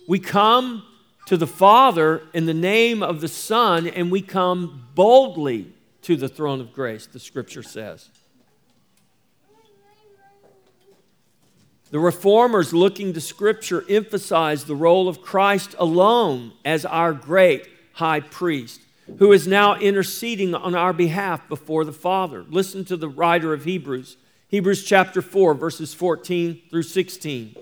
we 0.07 0.19
come 0.19 0.83
to 1.25 1.35
the 1.35 1.47
Father 1.47 2.21
in 2.35 2.45
the 2.45 2.53
name 2.53 3.01
of 3.01 3.19
the 3.19 3.27
Son 3.27 3.87
and 3.87 4.11
we 4.11 4.21
come 4.21 4.87
boldly 4.93 5.73
to 6.03 6.15
the 6.15 6.27
throne 6.27 6.61
of 6.61 6.71
grace, 6.71 7.07
the 7.07 7.19
scripture 7.19 7.63
says. 7.63 8.11
The 11.89 11.99
reformers 11.99 12.75
looking 12.75 13.13
to 13.13 13.21
Scripture 13.21 13.83
emphasize 13.89 14.65
the 14.65 14.75
role 14.75 15.09
of 15.09 15.23
Christ 15.23 15.73
alone 15.79 16.53
as 16.63 16.85
our 16.85 17.11
great 17.11 17.67
high 17.93 18.19
priest, 18.19 18.81
who 19.17 19.31
is 19.31 19.47
now 19.47 19.73
interceding 19.79 20.53
on 20.53 20.75
our 20.75 20.93
behalf 20.93 21.49
before 21.49 21.83
the 21.83 21.91
Father. 21.91 22.45
Listen 22.47 22.85
to 22.85 22.97
the 22.97 23.09
writer 23.09 23.51
of 23.51 23.63
Hebrews, 23.63 24.17
Hebrews 24.49 24.83
chapter 24.83 25.21
4, 25.21 25.53
verses 25.53 25.93
14 25.93 26.61
through 26.71 26.83
16. 26.83 27.55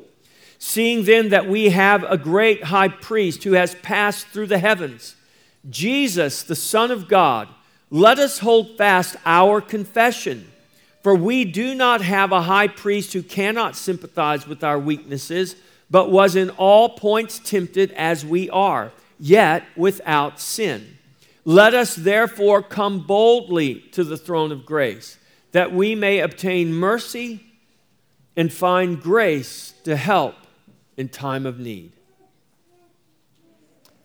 Seeing 0.58 1.04
then 1.04 1.30
that 1.30 1.46
we 1.46 1.70
have 1.70 2.04
a 2.04 2.18
great 2.18 2.64
high 2.64 2.88
priest 2.88 3.44
who 3.44 3.52
has 3.54 3.76
passed 3.76 4.28
through 4.28 4.48
the 4.48 4.58
heavens, 4.58 5.18
Jesus, 5.70 6.44
the 6.44 6.56
Son 6.56 6.90
of 6.90 7.10
God, 7.10 7.50
let 7.90 8.20
us 8.20 8.40
hold 8.40 8.78
fast 8.78 9.18
our 9.26 9.60
confession. 9.60 10.50
For 11.04 11.14
we 11.14 11.44
do 11.44 11.76
not 11.76 12.02
have 12.02 12.32
a 12.32 12.44
high 12.44 12.70
priest 12.70 13.12
who 13.12 13.22
cannot 13.22 13.76
sympathize 13.76 14.48
with 14.48 14.64
our 14.64 14.80
weaknesses, 14.80 15.58
but 15.92 16.10
was 16.10 16.38
in 16.38 16.52
all 16.52 16.90
points 16.90 17.38
tempted 17.38 17.92
as 17.92 18.26
we 18.26 18.50
are, 18.50 18.94
yet 19.20 19.66
without 19.76 20.40
sin. 20.40 20.98
Let 21.44 21.74
us 21.74 21.96
therefore 21.96 22.62
come 22.62 23.06
boldly 23.06 23.76
to 23.92 24.06
the 24.06 24.18
throne 24.18 24.54
of 24.54 24.66
grace, 24.66 25.18
that 25.52 25.74
we 25.74 25.96
may 25.96 26.20
obtain 26.20 26.74
mercy 26.74 27.44
and 28.36 28.52
find 28.52 29.02
grace 29.02 29.74
to 29.84 29.96
help 29.96 30.36
in 30.96 31.10
time 31.10 31.46
of 31.46 31.60
need. 31.60 31.92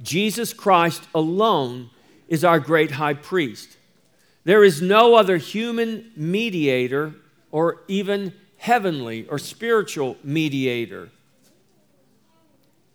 Jesus 0.03 0.53
Christ 0.53 1.07
alone 1.15 1.91
is 2.29 2.45
our 2.45 2.59
great 2.59 2.93
high 2.93 3.15
priest. 3.15 3.77
There 4.45 4.65
is 4.65 4.83
no 4.83 5.15
other 5.15 5.37
human 5.37 6.11
mediator 6.17 7.15
or 7.51 7.83
even 7.87 8.35
heavenly 8.57 9.27
or 9.29 9.39
spiritual 9.39 10.17
mediator 10.25 11.11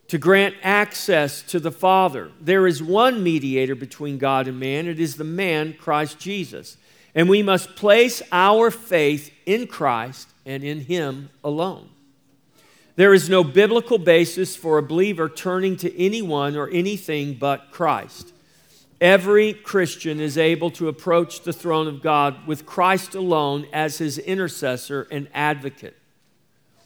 to 0.08 0.18
grant 0.18 0.56
access 0.64 1.42
to 1.42 1.60
the 1.60 1.72
Father. 1.72 2.32
There 2.40 2.66
is 2.66 2.82
one 2.82 3.24
mediator 3.24 3.76
between 3.76 4.18
God 4.18 4.48
and 4.48 4.60
man, 4.60 4.88
it 4.88 5.00
is 5.00 5.16
the 5.16 5.24
man, 5.24 5.74
Christ 5.74 6.20
Jesus. 6.20 6.78
And 7.18 7.28
we 7.28 7.42
must 7.42 7.76
place 7.76 8.22
our 8.32 8.70
faith 8.70 9.34
in 9.48 9.66
Christ 9.66 10.30
and 10.46 10.64
in 10.64 10.82
Him 10.82 11.32
alone. 11.44 11.90
There 12.96 13.12
is 13.12 13.28
no 13.28 13.44
biblical 13.44 13.98
basis 13.98 14.56
for 14.56 14.78
a 14.78 14.84
believer 14.84 15.28
turning 15.28 15.78
to 15.78 16.00
anyone 16.00 16.56
or 16.56 16.70
anything 16.70 17.34
but 17.34 17.72
Christ. 17.72 18.34
Every 19.02 19.54
Christian 19.54 20.20
is 20.20 20.38
able 20.38 20.70
to 20.72 20.90
approach 20.90 21.42
the 21.42 21.54
throne 21.54 21.88
of 21.88 22.04
God 22.04 22.46
with 22.46 22.68
Christ 22.68 23.16
alone 23.16 23.66
as 23.74 23.98
his 23.98 24.20
intercessor 24.20 25.08
and 25.10 25.28
advocate. 25.34 25.98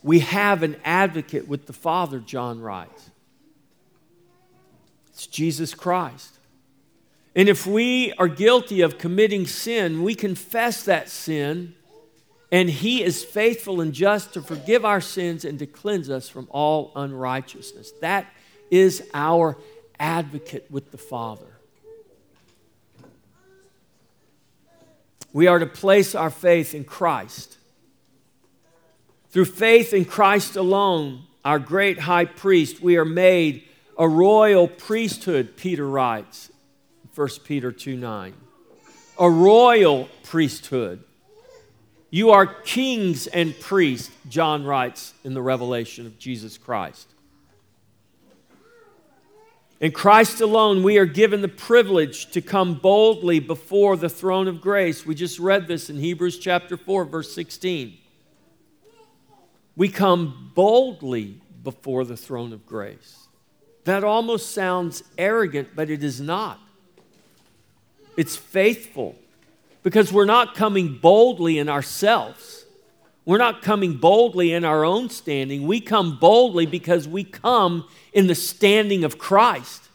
We 0.01 0.19
have 0.19 0.63
an 0.63 0.77
advocate 0.85 1.49
with 1.49 1.67
the 1.67 1.73
Father, 1.73 2.19
John 2.19 2.61
writes. 2.61 3.11
It's 5.09 5.27
Jesus 5.27 5.73
Christ. 5.73 6.37
And 7.35 7.47
if 7.47 7.65
we 7.65 8.11
are 8.13 8.27
guilty 8.27 8.81
of 8.81 8.97
committing 8.97 9.47
sin, 9.47 10.03
we 10.03 10.15
confess 10.15 10.83
that 10.83 11.09
sin, 11.09 11.75
and 12.51 12.69
He 12.69 13.01
is 13.01 13.23
faithful 13.23 13.79
and 13.79 13.93
just 13.93 14.33
to 14.33 14.41
forgive 14.41 14.83
our 14.83 14.99
sins 14.99 15.45
and 15.45 15.57
to 15.59 15.65
cleanse 15.65 16.09
us 16.09 16.27
from 16.27 16.47
all 16.51 16.91
unrighteousness. 16.95 17.93
That 18.01 18.27
is 18.69 19.09
our 19.13 19.57
advocate 19.97 20.65
with 20.69 20.91
the 20.91 20.97
Father. 20.97 21.45
We 25.33 25.47
are 25.47 25.59
to 25.59 25.65
place 25.65 26.13
our 26.13 26.29
faith 26.29 26.75
in 26.75 26.83
Christ. 26.83 27.57
Through 29.29 29.45
faith 29.45 29.93
in 29.93 30.03
Christ 30.03 30.57
alone, 30.57 31.23
our 31.45 31.59
great 31.59 31.99
high 31.99 32.25
priest, 32.25 32.81
we 32.81 32.97
are 32.97 33.05
made 33.05 33.63
a 33.97 34.09
royal 34.09 34.67
priesthood, 34.67 35.55
Peter 35.55 35.87
writes, 35.87 36.50
1 37.15 37.27
Peter 37.43 37.71
2 37.71 37.97
9. 37.97 38.33
A 39.19 39.29
royal 39.29 40.07
priesthood. 40.23 41.03
You 42.09 42.31
are 42.31 42.45
kings 42.45 43.27
and 43.27 43.57
priests, 43.59 44.11
John 44.27 44.65
writes 44.65 45.13
in 45.23 45.33
the 45.33 45.41
revelation 45.41 46.05
of 46.05 46.19
Jesus 46.19 46.57
Christ. 46.57 47.07
In 49.79 49.91
Christ 49.91 50.41
alone, 50.41 50.83
we 50.83 50.97
are 50.97 51.05
given 51.05 51.41
the 51.41 51.47
privilege 51.47 52.29
to 52.31 52.41
come 52.41 52.75
boldly 52.75 53.39
before 53.39 53.97
the 53.97 54.09
throne 54.09 54.47
of 54.47 54.61
grace. 54.61 55.05
We 55.05 55.15
just 55.15 55.39
read 55.39 55.67
this 55.67 55.89
in 55.89 55.97
Hebrews 55.97 56.37
chapter 56.37 56.77
4, 56.77 57.05
verse 57.05 57.33
16. 57.33 57.97
We 59.75 59.89
come 59.89 60.51
boldly 60.53 61.41
before 61.63 62.05
the 62.05 62.17
throne 62.17 62.53
of 62.53 62.65
grace. 62.65 63.27
That 63.85 64.03
almost 64.03 64.51
sounds 64.51 65.01
arrogant, 65.17 65.69
but 65.75 65.89
it 65.89 66.03
is 66.03 66.21
not. 66.21 66.59
It's 68.17 68.35
faithful 68.35 69.15
because 69.83 70.11
we're 70.11 70.25
not 70.25 70.55
coming 70.55 70.97
boldly 70.97 71.57
in 71.57 71.69
ourselves. 71.69 72.65
We're 73.25 73.37
not 73.37 73.61
coming 73.61 73.97
boldly 73.97 74.51
in 74.53 74.65
our 74.65 74.83
own 74.83 75.09
standing. 75.09 75.67
We 75.67 75.79
come 75.79 76.17
boldly 76.17 76.65
because 76.65 77.07
we 77.07 77.23
come 77.23 77.87
in 78.13 78.27
the 78.27 78.35
standing 78.35 79.03
of 79.03 79.17
Christ. 79.17 79.89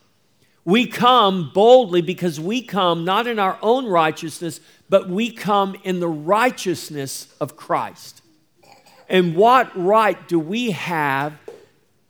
We 0.65 0.87
come 0.87 1.51
boldly 1.53 2.03
because 2.03 2.41
we 2.41 2.63
come 2.63 3.05
not 3.05 3.27
in 3.27 3.39
our 3.39 3.59
own 3.63 3.87
righteousness, 3.87 4.61
but 4.89 5.09
we 5.09 5.31
come 5.31 5.77
in 5.85 6.01
the 6.01 6.09
righteousness 6.09 7.29
of 7.41 7.57
Christ. 7.57 8.23
And 9.09 9.37
what 9.37 9.71
right 9.77 10.27
do 10.29 10.41
we 10.41 10.73
have 10.73 11.35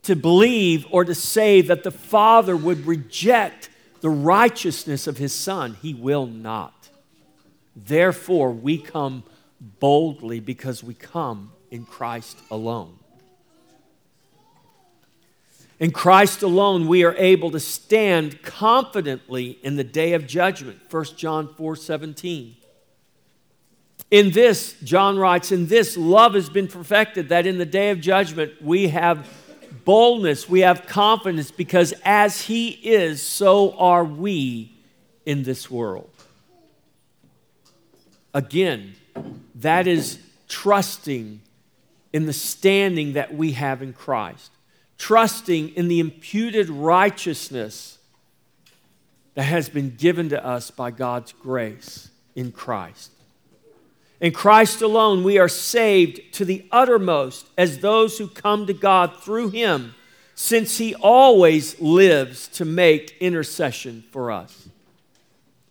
to 0.05 0.16
believe 0.16 0.87
or 0.90 1.05
to 1.05 1.14
say 1.14 1.61
that 1.61 1.83
the 1.83 1.90
Father 1.90 2.57
would 2.57 2.87
reject 2.87 3.69
the 4.07 4.11
righteousness 4.11 5.09
of 5.09 5.19
His 5.19 5.33
Son? 5.33 5.77
He 5.83 5.92
will 5.92 6.27
not. 6.27 6.90
Therefore, 7.75 8.53
we 8.53 8.79
come 8.79 9.25
boldly 9.61 10.38
because 10.38 10.85
we 10.85 10.95
come 10.95 11.51
in 11.73 11.85
Christ 11.85 12.38
alone. 12.49 13.01
In 15.81 15.90
Christ 15.90 16.45
alone, 16.45 16.87
we 16.87 17.03
are 17.03 17.16
able 17.16 17.51
to 17.51 17.59
stand 17.59 18.42
confidently 18.42 19.59
in 19.64 19.75
the 19.75 19.83
day 19.83 20.12
of 20.12 20.29
judgment. 20.29 20.79
1 20.88 21.05
John 21.16 21.53
4 21.57 21.75
17. 21.75 22.55
In 24.12 24.31
this, 24.31 24.77
John 24.85 25.19
writes, 25.19 25.51
in 25.51 25.66
this, 25.66 25.97
love 25.97 26.35
has 26.35 26.49
been 26.49 26.69
perfected, 26.69 27.31
that 27.31 27.45
in 27.45 27.59
the 27.59 27.66
day 27.66 27.90
of 27.90 28.01
judgment 28.01 28.62
we 28.62 28.87
have 28.87 29.29
boldness, 29.84 30.48
we 30.48 30.60
have 30.60 30.86
confidence, 30.86 31.50
because 31.50 31.92
as 32.04 32.42
He 32.42 32.70
is, 32.70 33.22
so 33.22 33.76
are 33.76 34.04
we 34.04 34.72
in 35.24 35.42
this 35.42 35.70
world. 35.70 36.10
Again, 38.32 38.94
that 39.56 39.86
is 39.86 40.18
trusting 40.48 41.40
in 42.12 42.26
the 42.26 42.32
standing 42.32 43.14
that 43.14 43.34
we 43.34 43.52
have 43.52 43.82
in 43.82 43.92
Christ 43.92 44.50
trusting 44.98 45.70
in 45.70 45.88
the 45.88 46.00
imputed 46.00 46.68
righteousness 46.68 47.98
that 49.34 49.44
has 49.44 49.68
been 49.68 49.94
given 49.96 50.28
to 50.30 50.44
us 50.44 50.70
by 50.70 50.90
God's 50.90 51.32
grace 51.32 52.10
in 52.34 52.52
Christ. 52.52 53.12
In 54.20 54.33
Christ 54.33 54.81
alone, 54.81 55.24
we 55.24 55.38
are 55.38 55.48
saved 55.48 56.33
to 56.35 56.44
the 56.44 56.66
uttermost 56.72 57.46
as 57.59 57.79
those 57.79 58.18
who 58.18 58.29
come 58.29 58.66
to 58.66 58.72
God 58.72 59.22
through 59.22 59.50
Him, 59.50 59.94
since 60.35 60.79
He 60.79 60.94
always 60.94 61.79
lives 61.81 62.48
to 62.48 62.64
make 62.64 63.16
intercession 63.20 64.05
for 64.11 64.31
us. 64.31 64.68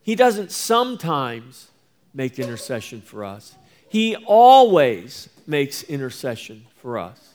He 0.04 0.16
doesn't 0.16 0.52
sometimes 0.52 1.70
make 2.14 2.38
intercession 2.38 3.02
for 3.02 3.24
us, 3.26 3.56
He 3.90 4.16
always 4.16 5.30
makes 5.48 5.84
intercession 5.84 6.66
for 6.78 6.98
us. 6.98 7.34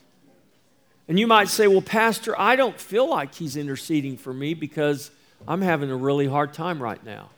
And 1.07 1.19
you 1.19 1.27
might 1.27 1.49
say, 1.49 1.67
well, 1.67 1.81
Pastor, 1.81 2.39
I 2.39 2.55
don't 2.55 2.79
feel 2.79 3.09
like 3.09 3.35
he's 3.35 3.57
interceding 3.57 4.15
for 4.15 4.33
me 4.33 4.53
because 4.53 5.11
I'm 5.45 5.61
having 5.61 5.91
a 5.91 5.95
really 5.95 6.27
hard 6.27 6.53
time 6.53 6.81
right 6.81 7.03
now. 7.03 7.31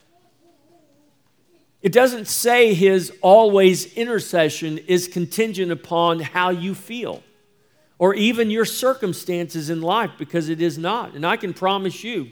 It 1.84 1.92
doesn't 1.92 2.30
say 2.30 2.74
his 2.74 3.12
always 3.22 3.94
intercession 3.94 4.78
is 4.78 5.10
contingent 5.10 5.70
upon 5.70 6.22
how 6.22 6.50
you 6.50 6.74
feel 6.74 7.22
or 8.00 8.16
even 8.16 8.50
your 8.50 8.64
circumstances 8.64 9.70
in 9.70 9.82
life 9.82 10.12
because 10.18 10.48
it 10.48 10.62
is 10.62 10.78
not. 10.78 11.14
And 11.14 11.26
I 11.26 11.36
can 11.36 11.54
promise 11.54 12.02
you, 12.02 12.32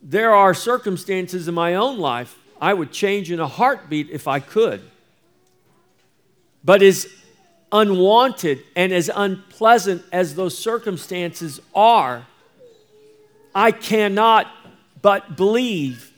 there 0.00 0.34
are 0.34 0.54
circumstances 0.54 1.46
in 1.46 1.54
my 1.54 1.74
own 1.74 1.98
life 1.98 2.38
I 2.58 2.72
would 2.72 2.90
change 2.90 3.30
in 3.30 3.38
a 3.38 3.46
heartbeat 3.46 4.08
if 4.08 4.26
I 4.26 4.40
could. 4.40 4.80
But 6.64 6.82
is 6.82 7.12
unwanted 7.70 8.62
and 8.74 8.94
as 8.94 9.10
unpleasant 9.14 10.02
as 10.10 10.34
those 10.34 10.56
circumstances 10.56 11.60
are, 11.74 12.26
I 13.54 13.72
cannot 13.72 14.46
but 15.02 15.36
believe 15.36 16.12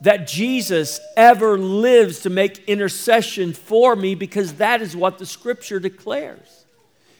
that 0.00 0.26
Jesus 0.26 1.00
ever 1.16 1.58
lives 1.58 2.20
to 2.20 2.30
make 2.30 2.68
intercession 2.68 3.52
for 3.52 3.96
me 3.96 4.14
because 4.14 4.54
that 4.54 4.82
is 4.82 4.96
what 4.96 5.18
the 5.18 5.26
scripture 5.26 5.80
declares. 5.80 6.64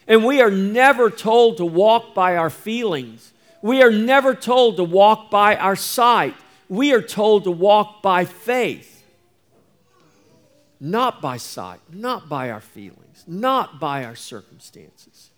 And 0.06 0.24
we 0.24 0.42
are 0.42 0.50
never 0.50 1.10
told 1.10 1.56
to 1.58 1.64
walk 1.64 2.14
by 2.14 2.36
our 2.36 2.50
feelings. 2.50 3.32
We 3.62 3.82
are 3.82 3.90
never 3.90 4.34
told 4.34 4.76
to 4.76 4.84
walk 4.84 5.30
by 5.30 5.56
our 5.56 5.76
sight. 5.76 6.34
We 6.68 6.92
are 6.92 7.00
told 7.00 7.44
to 7.44 7.50
walk 7.50 8.02
by 8.02 8.24
faith, 8.24 9.02
not 10.80 11.22
by 11.22 11.38
sight, 11.38 11.80
not 11.90 12.28
by 12.28 12.50
our 12.50 12.60
feelings, 12.60 13.24
not 13.26 13.80
by 13.80 14.04
our 14.04 14.16
circumstances. 14.16 15.30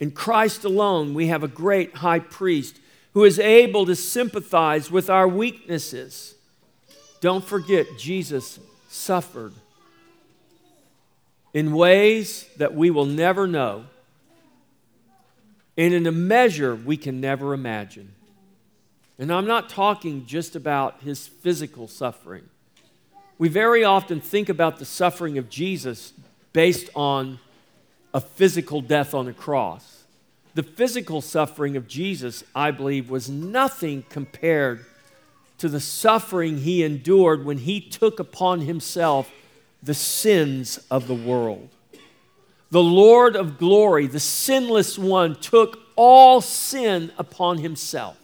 In 0.00 0.10
Christ 0.10 0.64
alone, 0.64 1.14
we 1.14 1.28
have 1.28 1.44
a 1.44 1.48
great 1.48 1.94
high 1.94 2.18
priest 2.18 2.80
who 3.14 3.24
is 3.24 3.38
able 3.38 3.86
to 3.86 3.94
sympathize 3.94 4.90
with 4.90 5.10
our 5.10 5.28
weaknesses. 5.28 6.34
Don't 7.20 7.44
forget, 7.44 7.86
Jesus 7.98 8.58
suffered 8.88 9.52
in 11.54 11.72
ways 11.72 12.48
that 12.56 12.74
we 12.74 12.90
will 12.90 13.04
never 13.04 13.46
know 13.46 13.84
and 15.76 15.94
in 15.94 16.06
a 16.06 16.12
measure 16.12 16.74
we 16.74 16.96
can 16.96 17.20
never 17.20 17.54
imagine. 17.54 18.12
And 19.18 19.32
I'm 19.32 19.46
not 19.46 19.68
talking 19.68 20.26
just 20.26 20.56
about 20.56 21.00
his 21.02 21.26
physical 21.26 21.88
suffering. 21.88 22.48
We 23.38 23.48
very 23.48 23.84
often 23.84 24.20
think 24.20 24.48
about 24.48 24.78
the 24.78 24.84
suffering 24.84 25.38
of 25.38 25.48
Jesus 25.48 26.12
based 26.52 26.90
on 26.94 27.38
a 28.14 28.20
physical 28.20 28.80
death 28.80 29.14
on 29.14 29.26
the 29.26 29.32
cross. 29.32 29.91
The 30.54 30.62
physical 30.62 31.20
suffering 31.20 31.76
of 31.76 31.88
Jesus, 31.88 32.44
I 32.54 32.70
believe, 32.70 33.08
was 33.08 33.30
nothing 33.30 34.04
compared 34.10 34.84
to 35.58 35.68
the 35.68 35.80
suffering 35.80 36.58
he 36.58 36.82
endured 36.82 37.44
when 37.44 37.58
he 37.58 37.80
took 37.80 38.20
upon 38.20 38.62
himself 38.62 39.30
the 39.82 39.94
sins 39.94 40.78
of 40.90 41.06
the 41.06 41.14
world. 41.14 41.68
The 42.70 42.82
Lord 42.82 43.36
of 43.36 43.58
glory, 43.58 44.06
the 44.06 44.20
sinless 44.20 44.98
one, 44.98 45.36
took 45.36 45.78
all 45.96 46.40
sin 46.40 47.12
upon 47.18 47.58
himself, 47.58 48.16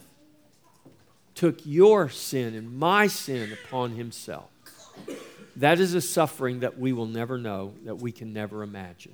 took 1.35 1.61
your 1.64 2.09
sin 2.09 2.55
and 2.55 2.79
my 2.79 3.07
sin 3.07 3.53
upon 3.53 3.93
himself. 3.93 4.51
That 5.57 5.81
is 5.81 5.95
a 5.95 6.01
suffering 6.01 6.61
that 6.61 6.79
we 6.79 6.93
will 6.93 7.07
never 7.07 7.37
know, 7.37 7.75
that 7.85 7.97
we 7.97 8.12
can 8.12 8.33
never 8.33 8.62
imagine. 8.62 9.12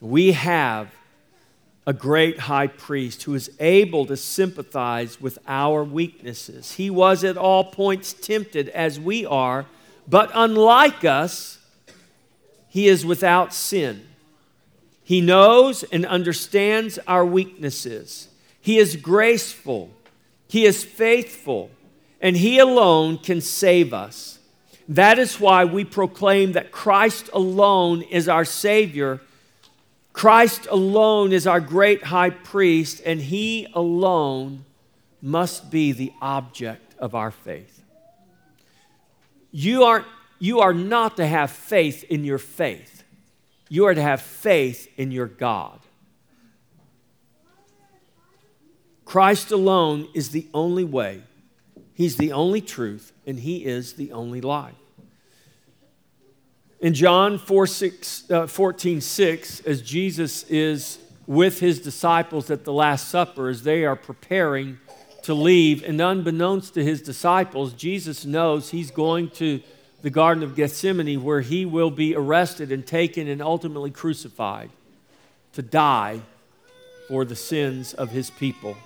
We 0.00 0.32
have 0.32 0.92
a 1.86 1.92
great 1.92 2.40
high 2.40 2.68
priest 2.68 3.24
who 3.24 3.34
is 3.34 3.50
able 3.58 4.06
to 4.06 4.16
sympathize 4.16 5.20
with 5.20 5.38
our 5.48 5.82
weaknesses. 5.82 6.72
He 6.72 6.90
was 6.90 7.24
at 7.24 7.36
all 7.36 7.64
points 7.64 8.12
tempted 8.12 8.68
as 8.68 9.00
we 9.00 9.26
are, 9.26 9.66
but 10.06 10.30
unlike 10.34 11.04
us, 11.04 11.58
he 12.68 12.88
is 12.88 13.04
without 13.04 13.52
sin. 13.52 14.06
He 15.04 15.20
knows 15.20 15.82
and 15.82 16.06
understands 16.06 16.98
our 17.06 17.26
weaknesses. 17.26 18.28
He 18.60 18.78
is 18.78 18.96
graceful. 18.96 19.90
He 20.48 20.64
is 20.64 20.84
faithful. 20.84 21.70
And 22.20 22.36
He 22.36 22.58
alone 22.58 23.18
can 23.18 23.40
save 23.40 23.92
us. 23.92 24.38
That 24.88 25.18
is 25.18 25.40
why 25.40 25.64
we 25.64 25.84
proclaim 25.84 26.52
that 26.52 26.70
Christ 26.70 27.28
alone 27.32 28.02
is 28.02 28.28
our 28.28 28.44
Savior 28.44 29.20
Christ 30.12 30.66
alone 30.70 31.32
is 31.32 31.46
our 31.46 31.60
great 31.60 32.04
high 32.04 32.30
priest, 32.30 33.00
and 33.04 33.20
he 33.20 33.66
alone 33.74 34.64
must 35.20 35.70
be 35.70 35.92
the 35.92 36.12
object 36.20 36.94
of 36.98 37.14
our 37.14 37.30
faith. 37.30 37.82
You 39.50 39.84
are, 39.84 40.04
you 40.38 40.60
are 40.60 40.74
not 40.74 41.16
to 41.16 41.26
have 41.26 41.50
faith 41.50 42.04
in 42.04 42.24
your 42.24 42.38
faith, 42.38 43.04
you 43.68 43.86
are 43.86 43.94
to 43.94 44.02
have 44.02 44.20
faith 44.20 44.88
in 44.96 45.12
your 45.12 45.26
God. 45.26 45.78
Christ 49.04 49.50
alone 49.50 50.08
is 50.14 50.30
the 50.30 50.46
only 50.52 50.84
way, 50.84 51.22
He's 51.94 52.16
the 52.16 52.32
only 52.32 52.60
truth, 52.60 53.12
and 53.26 53.38
He 53.38 53.64
is 53.64 53.94
the 53.94 54.12
only 54.12 54.40
life. 54.40 54.74
In 56.82 56.94
John 56.94 57.38
4, 57.38 57.66
6, 57.68 58.30
uh, 58.32 58.46
14, 58.48 59.00
6, 59.00 59.60
as 59.60 59.82
Jesus 59.82 60.42
is 60.50 60.98
with 61.28 61.60
his 61.60 61.80
disciples 61.80 62.50
at 62.50 62.64
the 62.64 62.72
Last 62.72 63.08
Supper, 63.08 63.48
as 63.48 63.62
they 63.62 63.84
are 63.84 63.94
preparing 63.94 64.80
to 65.22 65.32
leave, 65.32 65.84
and 65.84 66.00
unbeknownst 66.00 66.74
to 66.74 66.82
his 66.82 67.00
disciples, 67.00 67.72
Jesus 67.72 68.24
knows 68.24 68.70
he's 68.70 68.90
going 68.90 69.30
to 69.30 69.62
the 70.02 70.10
Garden 70.10 70.42
of 70.42 70.56
Gethsemane 70.56 71.22
where 71.22 71.40
he 71.40 71.64
will 71.64 71.92
be 71.92 72.16
arrested 72.16 72.72
and 72.72 72.84
taken 72.84 73.28
and 73.28 73.40
ultimately 73.40 73.92
crucified 73.92 74.68
to 75.52 75.62
die 75.62 76.20
for 77.06 77.24
the 77.24 77.36
sins 77.36 77.94
of 77.94 78.10
his 78.10 78.28
people. 78.28 78.76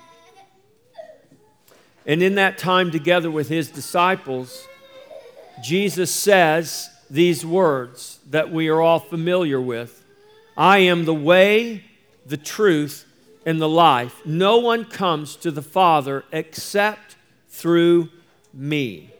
And 2.05 2.23
in 2.23 2.35
that 2.35 2.59
time 2.59 2.91
together 2.91 3.31
with 3.31 3.49
his 3.49 3.71
disciples, 3.71 4.69
Jesus 5.63 6.11
says, 6.11 6.91
these 7.11 7.45
words 7.45 8.19
that 8.31 8.51
we 8.51 8.69
are 8.69 8.81
all 8.81 8.99
familiar 8.99 9.61
with 9.61 10.03
I 10.57 10.79
am 10.79 11.05
the 11.05 11.15
way, 11.15 11.85
the 12.25 12.39
truth, 12.39 13.05
and 13.45 13.61
the 13.61 13.69
life. 13.69 14.25
No 14.25 14.59
one 14.59 14.85
comes 14.85 15.37
to 15.37 15.51
the 15.51 15.63
Father 15.63 16.25
except 16.33 17.17
through 17.49 18.09
me. 18.55 19.13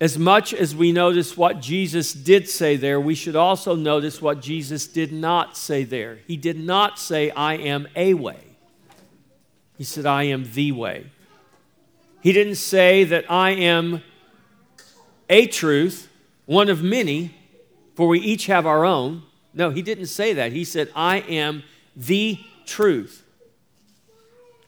As 0.00 0.16
much 0.16 0.54
as 0.54 0.76
we 0.76 0.92
notice 0.92 1.36
what 1.36 1.60
Jesus 1.60 2.12
did 2.12 2.48
say 2.48 2.76
there, 2.76 3.00
we 3.00 3.16
should 3.16 3.34
also 3.34 3.74
notice 3.74 4.22
what 4.22 4.40
Jesus 4.40 4.86
did 4.86 5.12
not 5.12 5.56
say 5.56 5.82
there. 5.82 6.20
He 6.28 6.36
did 6.36 6.58
not 6.58 7.00
say, 7.00 7.30
I 7.30 7.54
am 7.54 7.88
a 7.96 8.14
way. 8.14 8.38
He 9.76 9.82
said, 9.82 10.06
I 10.06 10.24
am 10.24 10.52
the 10.52 10.70
way. 10.70 11.06
He 12.20 12.32
didn't 12.32 12.56
say 12.56 13.04
that 13.04 13.30
I 13.30 13.50
am 13.50 14.02
a 15.28 15.46
truth, 15.46 16.08
one 16.46 16.68
of 16.68 16.82
many, 16.82 17.34
for 17.94 18.08
we 18.08 18.20
each 18.20 18.46
have 18.46 18.66
our 18.66 18.84
own. 18.84 19.22
No, 19.52 19.70
he 19.70 19.82
didn't 19.82 20.06
say 20.06 20.32
that. 20.34 20.52
He 20.52 20.64
said, 20.64 20.90
I 20.94 21.18
am 21.20 21.64
the 21.96 22.38
truth. 22.64 23.24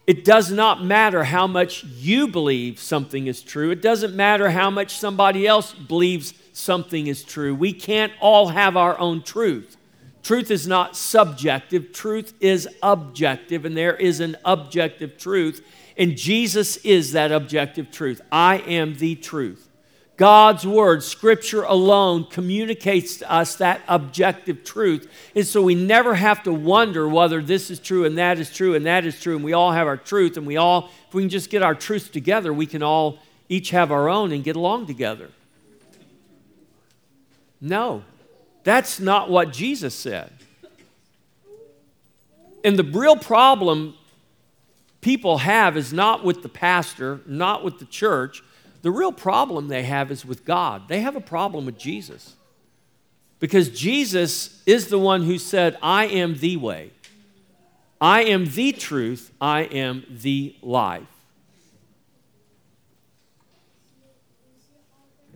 It 0.06 0.24
does 0.24 0.50
not 0.50 0.82
matter 0.82 1.22
how 1.22 1.46
much 1.46 1.84
you 1.84 2.26
believe 2.26 2.80
something 2.80 3.28
is 3.28 3.42
true. 3.42 3.70
It 3.70 3.80
doesn't 3.80 4.14
matter 4.14 4.50
how 4.50 4.68
much 4.68 4.98
somebody 4.98 5.46
else 5.46 5.72
believes 5.72 6.34
something 6.52 7.06
is 7.06 7.22
true. 7.22 7.54
We 7.54 7.72
can't 7.72 8.12
all 8.20 8.48
have 8.48 8.76
our 8.76 8.98
own 8.98 9.22
truth. 9.22 9.76
Truth 10.22 10.50
is 10.50 10.66
not 10.66 10.96
subjective, 10.96 11.92
truth 11.92 12.34
is 12.40 12.68
objective, 12.82 13.64
and 13.64 13.76
there 13.76 13.96
is 13.96 14.20
an 14.20 14.36
objective 14.44 15.16
truth. 15.16 15.64
And 15.96 16.16
Jesus 16.16 16.76
is 16.78 17.12
that 17.12 17.32
objective 17.32 17.90
truth. 17.90 18.20
I 18.30 18.58
am 18.58 18.96
the 18.96 19.14
truth. 19.14 19.69
God's 20.20 20.66
Word, 20.66 21.02
Scripture 21.02 21.62
alone, 21.62 22.24
communicates 22.24 23.16
to 23.16 23.32
us 23.32 23.54
that 23.54 23.80
objective 23.88 24.64
truth. 24.64 25.10
And 25.34 25.46
so 25.46 25.62
we 25.62 25.74
never 25.74 26.14
have 26.14 26.42
to 26.42 26.52
wonder 26.52 27.08
whether 27.08 27.40
this 27.40 27.70
is 27.70 27.78
true 27.78 28.04
and 28.04 28.18
that 28.18 28.38
is 28.38 28.52
true 28.52 28.74
and 28.74 28.84
that 28.84 29.06
is 29.06 29.18
true. 29.18 29.34
And 29.34 29.42
we 29.42 29.54
all 29.54 29.72
have 29.72 29.86
our 29.86 29.96
truth. 29.96 30.36
And 30.36 30.46
we 30.46 30.58
all, 30.58 30.90
if 31.08 31.14
we 31.14 31.22
can 31.22 31.30
just 31.30 31.48
get 31.48 31.62
our 31.62 31.74
truth 31.74 32.12
together, 32.12 32.52
we 32.52 32.66
can 32.66 32.82
all 32.82 33.18
each 33.48 33.70
have 33.70 33.90
our 33.90 34.10
own 34.10 34.30
and 34.30 34.44
get 34.44 34.56
along 34.56 34.88
together. 34.88 35.30
No, 37.58 38.04
that's 38.62 39.00
not 39.00 39.30
what 39.30 39.54
Jesus 39.54 39.94
said. 39.94 40.30
And 42.62 42.78
the 42.78 42.84
real 42.84 43.16
problem 43.16 43.94
people 45.00 45.38
have 45.38 45.78
is 45.78 45.94
not 45.94 46.22
with 46.22 46.42
the 46.42 46.50
pastor, 46.50 47.22
not 47.24 47.64
with 47.64 47.78
the 47.78 47.86
church 47.86 48.42
the 48.82 48.90
real 48.90 49.12
problem 49.12 49.68
they 49.68 49.82
have 49.82 50.10
is 50.10 50.24
with 50.24 50.44
God. 50.44 50.88
They 50.88 51.00
have 51.00 51.16
a 51.16 51.20
problem 51.20 51.66
with 51.66 51.78
Jesus. 51.78 52.36
Because 53.38 53.70
Jesus 53.70 54.62
is 54.66 54.88
the 54.88 54.98
one 54.98 55.22
who 55.22 55.38
said, 55.38 55.78
I 55.82 56.06
am 56.06 56.38
the 56.38 56.56
way, 56.56 56.90
I 58.00 58.24
am 58.24 58.46
the 58.46 58.72
truth, 58.72 59.32
I 59.40 59.62
am 59.62 60.04
the 60.08 60.54
life. 60.62 61.06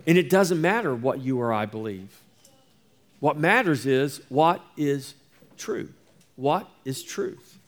And 0.07 0.18
it 0.18 0.28
doesn't 0.28 0.61
matter 0.61 0.94
what 0.94 1.20
you 1.20 1.40
or 1.40 1.52
I 1.52 1.64
believe. 1.64 2.20
What 3.20 3.38
matters 3.38 3.87
is 3.87 4.20
what 4.28 4.62
is 4.76 5.14
true. 5.57 5.88
What 6.37 6.68
is 6.85 7.02
truth? 7.02 7.59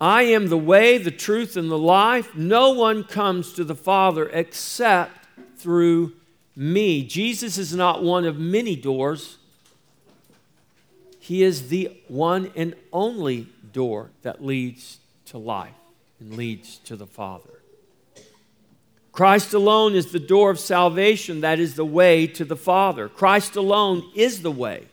I 0.00 0.22
am 0.24 0.48
the 0.48 0.58
way, 0.58 0.98
the 0.98 1.10
truth, 1.10 1.56
and 1.56 1.70
the 1.70 1.78
life. 1.78 2.34
No 2.34 2.72
one 2.72 3.04
comes 3.04 3.52
to 3.54 3.64
the 3.64 3.74
Father 3.74 4.28
except 4.28 5.26
through 5.56 6.12
me. 6.54 7.02
Jesus 7.02 7.58
is 7.58 7.74
not 7.74 8.02
one 8.02 8.24
of 8.24 8.38
many 8.38 8.76
doors, 8.76 9.38
He 11.18 11.42
is 11.42 11.68
the 11.68 11.96
one 12.08 12.52
and 12.54 12.74
only 12.92 13.48
door 13.72 14.10
that 14.22 14.44
leads 14.44 14.98
to 15.26 15.38
life 15.38 15.74
and 16.20 16.36
leads 16.36 16.78
to 16.78 16.96
the 16.96 17.06
Father. 17.06 17.50
Christ 19.12 19.54
alone 19.54 19.94
is 19.94 20.12
the 20.12 20.18
door 20.18 20.50
of 20.50 20.60
salvation, 20.60 21.40
that 21.40 21.58
is 21.58 21.74
the 21.74 21.86
way 21.86 22.26
to 22.26 22.44
the 22.44 22.56
Father. 22.56 23.08
Christ 23.08 23.56
alone 23.56 24.10
is 24.14 24.42
the 24.42 24.50
way. 24.50 24.86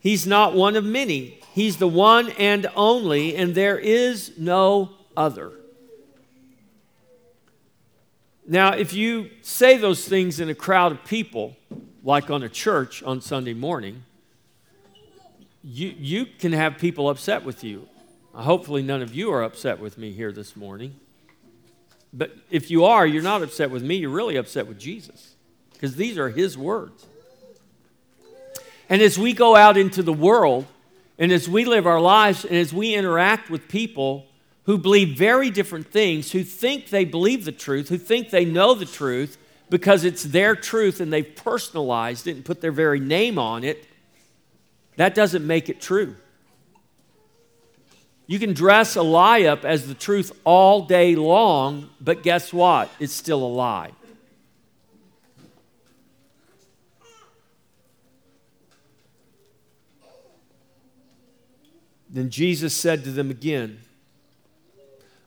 He's 0.00 0.26
not 0.26 0.54
one 0.54 0.76
of 0.76 0.84
many, 0.84 1.40
He's 1.54 1.76
the 1.76 1.86
one 1.86 2.30
and 2.30 2.66
only, 2.74 3.36
and 3.36 3.54
there 3.54 3.78
is 3.78 4.32
no 4.36 4.90
other. 5.16 5.52
Now, 8.44 8.72
if 8.72 8.92
you 8.92 9.30
say 9.40 9.76
those 9.76 10.04
things 10.04 10.40
in 10.40 10.48
a 10.48 10.54
crowd 10.56 10.90
of 10.90 11.04
people, 11.04 11.56
like 12.02 12.28
on 12.28 12.42
a 12.42 12.48
church 12.48 13.04
on 13.04 13.20
Sunday 13.20 13.54
morning, 13.54 14.02
you, 15.62 15.94
you 15.96 16.26
can 16.26 16.50
have 16.50 16.76
people 16.76 17.08
upset 17.08 17.44
with 17.44 17.62
you. 17.62 17.86
Hopefully, 18.32 18.82
none 18.82 19.00
of 19.00 19.14
you 19.14 19.32
are 19.32 19.44
upset 19.44 19.78
with 19.78 19.96
me 19.96 20.10
here 20.10 20.32
this 20.32 20.56
morning. 20.56 20.96
But 22.12 22.36
if 22.50 22.68
you 22.68 22.84
are, 22.84 23.06
you're 23.06 23.22
not 23.22 23.42
upset 23.42 23.70
with 23.70 23.84
me, 23.84 23.94
you're 23.94 24.10
really 24.10 24.34
upset 24.34 24.66
with 24.66 24.80
Jesus 24.80 25.36
because 25.72 25.94
these 25.94 26.18
are 26.18 26.30
his 26.30 26.58
words. 26.58 27.06
And 28.88 29.00
as 29.00 29.16
we 29.16 29.32
go 29.34 29.54
out 29.54 29.76
into 29.76 30.02
the 30.02 30.12
world, 30.12 30.66
and 31.18 31.30
as 31.32 31.48
we 31.48 31.64
live 31.64 31.86
our 31.86 32.00
lives, 32.00 32.44
and 32.44 32.56
as 32.56 32.72
we 32.72 32.94
interact 32.94 33.50
with 33.50 33.68
people 33.68 34.26
who 34.64 34.78
believe 34.78 35.16
very 35.16 35.50
different 35.50 35.90
things, 35.90 36.32
who 36.32 36.42
think 36.42 36.88
they 36.88 37.04
believe 37.04 37.44
the 37.44 37.52
truth, 37.52 37.88
who 37.88 37.98
think 37.98 38.30
they 38.30 38.44
know 38.44 38.74
the 38.74 38.86
truth 38.86 39.36
because 39.70 40.04
it's 40.04 40.22
their 40.24 40.54
truth 40.54 41.00
and 41.00 41.12
they've 41.12 41.36
personalized 41.36 42.26
it 42.26 42.36
and 42.36 42.44
put 42.44 42.60
their 42.60 42.72
very 42.72 43.00
name 43.00 43.38
on 43.38 43.64
it, 43.64 43.86
that 44.96 45.14
doesn't 45.14 45.46
make 45.46 45.68
it 45.68 45.80
true. 45.80 46.16
You 48.26 48.38
can 48.38 48.54
dress 48.54 48.96
a 48.96 49.02
lie 49.02 49.42
up 49.42 49.64
as 49.64 49.86
the 49.86 49.94
truth 49.94 50.32
all 50.44 50.86
day 50.86 51.14
long, 51.14 51.90
but 52.00 52.22
guess 52.22 52.52
what? 52.52 52.90
It's 52.98 53.12
still 53.12 53.42
a 53.42 53.46
lie. 53.48 53.92
Then 62.14 62.30
Jesus 62.30 62.72
said 62.72 63.02
to 63.04 63.10
them 63.10 63.28
again, 63.28 63.80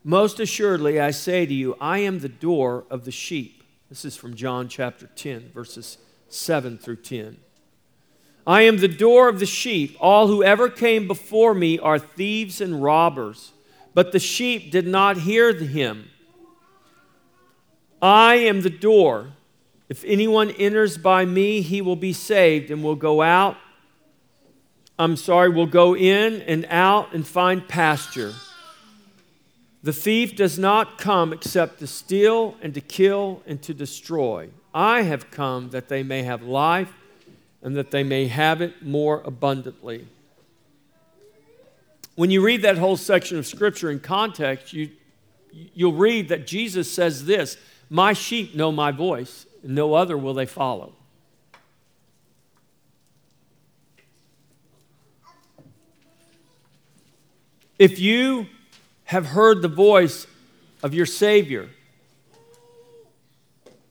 Most 0.05 0.39
assuredly, 0.39 1.01
I 1.01 1.11
say 1.11 1.45
to 1.45 1.53
you, 1.53 1.75
I 1.81 1.97
am 1.99 2.19
the 2.19 2.29
door 2.29 2.85
of 2.89 3.03
the 3.03 3.11
sheep. 3.11 3.61
This 3.89 4.05
is 4.05 4.15
from 4.15 4.35
John 4.35 4.69
chapter 4.69 5.07
10, 5.07 5.51
verses 5.53 5.97
7 6.29 6.77
through 6.77 6.95
10. 6.95 7.39
I 8.47 8.61
am 8.61 8.77
the 8.77 8.87
door 8.87 9.27
of 9.27 9.39
the 9.39 9.45
sheep. 9.45 9.97
All 9.99 10.27
who 10.27 10.41
ever 10.41 10.69
came 10.69 11.07
before 11.07 11.53
me 11.53 11.77
are 11.77 11.99
thieves 11.99 12.61
and 12.61 12.81
robbers, 12.81 13.51
but 13.93 14.13
the 14.13 14.19
sheep 14.19 14.71
did 14.71 14.87
not 14.87 15.17
hear 15.17 15.53
him. 15.53 16.09
I 18.01 18.35
am 18.35 18.61
the 18.61 18.69
door. 18.69 19.33
If 19.89 20.05
anyone 20.05 20.51
enters 20.51 20.97
by 20.97 21.25
me, 21.25 21.59
he 21.59 21.81
will 21.81 21.97
be 21.97 22.13
saved 22.13 22.71
and 22.71 22.81
will 22.81 22.95
go 22.95 23.21
out. 23.21 23.57
I'm 24.99 25.15
sorry, 25.15 25.49
will 25.49 25.67
go 25.67 25.95
in 25.95 26.41
and 26.41 26.65
out 26.69 27.13
and 27.13 27.25
find 27.25 27.67
pasture. 27.67 28.33
The 29.83 29.93
thief 29.93 30.35
does 30.35 30.57
not 30.57 30.97
come 30.97 31.31
except 31.31 31.79
to 31.79 31.87
steal 31.87 32.55
and 32.61 32.73
to 32.73 32.81
kill 32.81 33.43
and 33.45 33.61
to 33.61 33.73
destroy. 33.73 34.49
I 34.73 35.03
have 35.03 35.31
come 35.31 35.69
that 35.69 35.87
they 35.87 36.03
may 36.03 36.23
have 36.23 36.41
life 36.41 36.91
and 37.61 37.75
that 37.75 37.91
they 37.91 38.03
may 38.03 38.27
have 38.27 38.61
it 38.61 38.83
more 38.83 39.21
abundantly. 39.23 40.07
When 42.15 42.31
you 42.31 42.41
read 42.41 42.63
that 42.63 42.77
whole 42.77 42.97
section 42.97 43.37
of 43.37 43.45
Scripture 43.45 43.91
in 43.91 43.99
context, 43.99 44.73
you, 44.73 44.89
you'll 45.51 45.93
read 45.93 46.29
that 46.29 46.47
Jesus 46.47 46.91
says 46.91 47.25
this 47.25 47.57
My 47.89 48.13
sheep 48.13 48.55
know 48.55 48.71
my 48.71 48.91
voice, 48.91 49.45
and 49.63 49.75
no 49.75 49.93
other 49.93 50.17
will 50.17 50.33
they 50.33 50.47
follow. 50.47 50.96
If 57.79 57.99
you 57.99 58.47
have 59.05 59.27
heard 59.27 59.61
the 59.61 59.67
voice 59.67 60.27
of 60.83 60.93
your 60.93 61.05
Savior, 61.05 61.69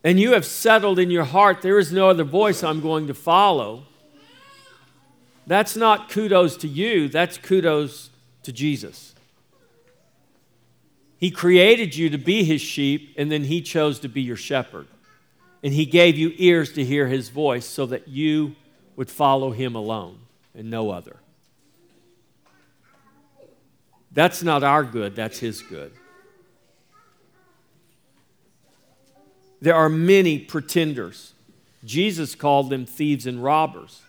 and 0.02 0.20
you 0.20 0.32
have 0.32 0.44
settled 0.44 0.98
in 0.98 1.10
your 1.10 1.24
heart, 1.24 1.62
there 1.62 1.78
is 1.78 1.92
no 1.92 2.08
other 2.08 2.24
voice 2.24 2.62
I'm 2.62 2.80
going 2.80 3.06
to 3.08 3.14
follow, 3.14 3.84
that's 5.46 5.76
not 5.76 6.08
kudos 6.08 6.56
to 6.58 6.68
you, 6.68 7.08
that's 7.08 7.38
kudos 7.38 8.10
to 8.42 8.52
Jesus. 8.52 9.14
He 11.18 11.30
created 11.30 11.96
you 11.96 12.10
to 12.10 12.18
be 12.18 12.44
his 12.44 12.60
sheep, 12.60 13.14
and 13.16 13.32
then 13.32 13.44
he 13.44 13.62
chose 13.62 14.00
to 14.00 14.08
be 14.08 14.22
your 14.22 14.36
shepherd. 14.36 14.86
And 15.62 15.72
he 15.72 15.86
gave 15.86 16.16
you 16.16 16.32
ears 16.36 16.72
to 16.74 16.84
hear 16.84 17.06
his 17.06 17.30
voice 17.30 17.64
so 17.64 17.86
that 17.86 18.06
you 18.06 18.54
would 18.96 19.10
follow 19.10 19.50
him 19.50 19.74
alone 19.74 20.18
and 20.54 20.70
no 20.70 20.90
other. 20.90 21.16
That's 24.16 24.42
not 24.42 24.64
our 24.64 24.82
good, 24.82 25.14
that's 25.14 25.38
his 25.40 25.60
good. 25.60 25.92
There 29.60 29.74
are 29.74 29.90
many 29.90 30.38
pretenders. 30.38 31.34
Jesus 31.84 32.34
called 32.34 32.70
them 32.70 32.86
thieves 32.86 33.26
and 33.26 33.44
robbers. 33.44 34.00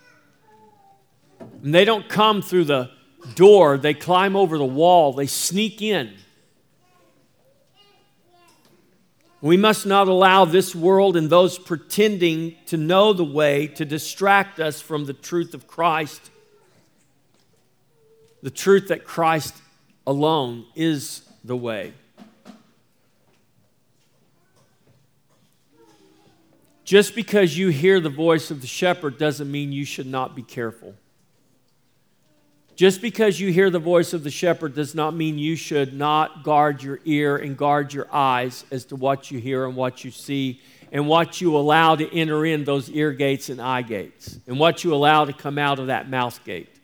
And 1.62 1.74
they 1.74 1.84
don't 1.84 2.08
come 2.08 2.40
through 2.40 2.64
the 2.64 2.90
door, 3.34 3.76
they 3.76 3.92
climb 3.92 4.34
over 4.34 4.56
the 4.56 4.64
wall, 4.64 5.12
they 5.12 5.26
sneak 5.26 5.82
in. 5.82 6.14
We 9.42 9.58
must 9.58 9.84
not 9.84 10.08
allow 10.08 10.46
this 10.46 10.74
world 10.74 11.18
and 11.18 11.28
those 11.28 11.58
pretending 11.58 12.56
to 12.66 12.78
know 12.78 13.12
the 13.12 13.24
way 13.24 13.66
to 13.66 13.84
distract 13.84 14.58
us 14.58 14.80
from 14.80 15.04
the 15.04 15.12
truth 15.12 15.52
of 15.52 15.66
Christ. 15.66 16.30
The 18.42 18.50
truth 18.50 18.88
that 18.88 19.04
Christ 19.04 19.54
alone 20.08 20.64
is 20.74 21.22
the 21.44 21.54
way. 21.54 21.92
Just 26.82 27.14
because 27.14 27.58
you 27.58 27.68
hear 27.68 28.00
the 28.00 28.08
voice 28.08 28.50
of 28.50 28.62
the 28.62 28.66
shepherd 28.66 29.18
doesn't 29.18 29.50
mean 29.50 29.70
you 29.70 29.84
should 29.84 30.06
not 30.06 30.34
be 30.34 30.42
careful. 30.42 30.94
Just 32.74 33.02
because 33.02 33.38
you 33.38 33.52
hear 33.52 33.68
the 33.68 33.78
voice 33.78 34.14
of 34.14 34.24
the 34.24 34.30
shepherd 34.30 34.74
does 34.74 34.94
not 34.94 35.14
mean 35.14 35.36
you 35.36 35.56
should 35.56 35.92
not 35.92 36.42
guard 36.42 36.82
your 36.82 37.00
ear 37.04 37.36
and 37.36 37.54
guard 37.54 37.92
your 37.92 38.06
eyes 38.10 38.64
as 38.70 38.86
to 38.86 38.96
what 38.96 39.30
you 39.30 39.38
hear 39.38 39.66
and 39.66 39.76
what 39.76 40.04
you 40.04 40.10
see 40.10 40.62
and 40.90 41.06
what 41.06 41.42
you 41.42 41.54
allow 41.54 41.96
to 41.96 42.10
enter 42.16 42.46
in 42.46 42.64
those 42.64 42.88
ear 42.88 43.12
gates 43.12 43.50
and 43.50 43.60
eye 43.60 43.82
gates 43.82 44.38
and 44.46 44.58
what 44.58 44.84
you 44.84 44.94
allow 44.94 45.26
to 45.26 45.34
come 45.34 45.58
out 45.58 45.78
of 45.78 45.88
that 45.88 46.08
mouth 46.08 46.42
gate. 46.44 46.77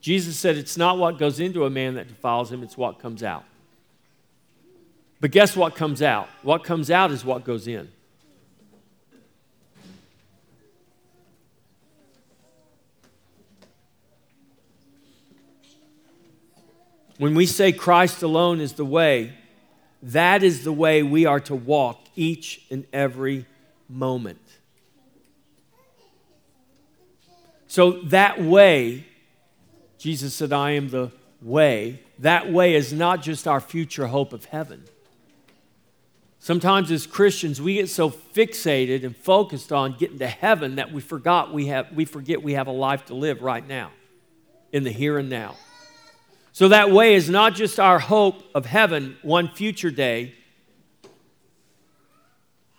Jesus 0.00 0.38
said 0.38 0.56
it's 0.56 0.76
not 0.76 0.98
what 0.98 1.18
goes 1.18 1.40
into 1.40 1.64
a 1.64 1.70
man 1.70 1.94
that 1.94 2.08
defiles 2.08 2.52
him, 2.52 2.62
it's 2.62 2.76
what 2.76 2.98
comes 2.98 3.22
out. 3.22 3.44
But 5.20 5.32
guess 5.32 5.56
what 5.56 5.74
comes 5.74 6.00
out? 6.00 6.28
What 6.42 6.62
comes 6.62 6.90
out 6.90 7.10
is 7.10 7.24
what 7.24 7.44
goes 7.44 7.66
in. 7.66 7.90
When 17.18 17.34
we 17.34 17.46
say 17.46 17.72
Christ 17.72 18.22
alone 18.22 18.60
is 18.60 18.74
the 18.74 18.84
way, 18.84 19.34
that 20.02 20.44
is 20.44 20.62
the 20.62 20.72
way 20.72 21.02
we 21.02 21.26
are 21.26 21.40
to 21.40 21.54
walk 21.56 21.98
each 22.14 22.64
and 22.70 22.86
every 22.92 23.44
moment. 23.88 24.40
So, 27.66 28.02
that 28.04 28.40
way, 28.40 29.04
Jesus 29.98 30.34
said, 30.34 30.52
I 30.52 30.72
am 30.72 30.90
the 30.90 31.10
way. 31.42 32.00
That 32.20 32.50
way 32.50 32.74
is 32.74 32.92
not 32.92 33.22
just 33.22 33.46
our 33.46 33.60
future 33.60 34.06
hope 34.06 34.32
of 34.32 34.46
heaven. 34.46 34.84
Sometimes 36.38 36.90
as 36.90 37.06
Christians, 37.06 37.60
we 37.60 37.74
get 37.74 37.88
so 37.88 38.10
fixated 38.10 39.04
and 39.04 39.16
focused 39.16 39.72
on 39.72 39.96
getting 39.98 40.20
to 40.20 40.28
heaven 40.28 40.76
that 40.76 40.92
we 40.92 41.00
forgot 41.00 41.52
we 41.52 41.66
have 41.66 41.92
we 41.92 42.04
forget 42.04 42.42
we 42.42 42.52
have 42.52 42.68
a 42.68 42.72
life 42.72 43.06
to 43.06 43.14
live 43.14 43.42
right 43.42 43.66
now 43.66 43.90
in 44.72 44.84
the 44.84 44.90
here 44.90 45.18
and 45.18 45.28
now. 45.28 45.56
So 46.52 46.68
that 46.68 46.90
way 46.90 47.14
is 47.14 47.28
not 47.28 47.54
just 47.54 47.78
our 47.78 47.98
hope 47.98 48.42
of 48.54 48.66
heaven 48.66 49.16
one 49.22 49.48
future 49.48 49.90
day. 49.90 50.34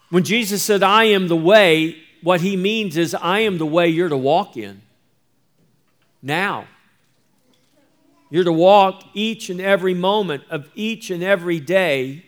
When 0.09 0.23
Jesus 0.23 0.63
said, 0.63 0.81
I 0.81 1.05
am 1.05 1.27
the 1.27 1.35
way, 1.35 1.97
what 2.21 2.41
he 2.41 2.57
means 2.57 2.97
is, 2.97 3.13
I 3.13 3.39
am 3.39 3.57
the 3.57 3.65
way 3.65 3.87
you're 3.87 4.09
to 4.09 4.17
walk 4.17 4.57
in. 4.57 4.81
Now. 6.21 6.65
You're 8.29 8.43
to 8.43 8.51
walk 8.51 9.03
each 9.13 9.49
and 9.49 9.59
every 9.59 9.93
moment 9.93 10.43
of 10.49 10.69
each 10.75 11.09
and 11.09 11.23
every 11.23 11.59
day 11.59 12.25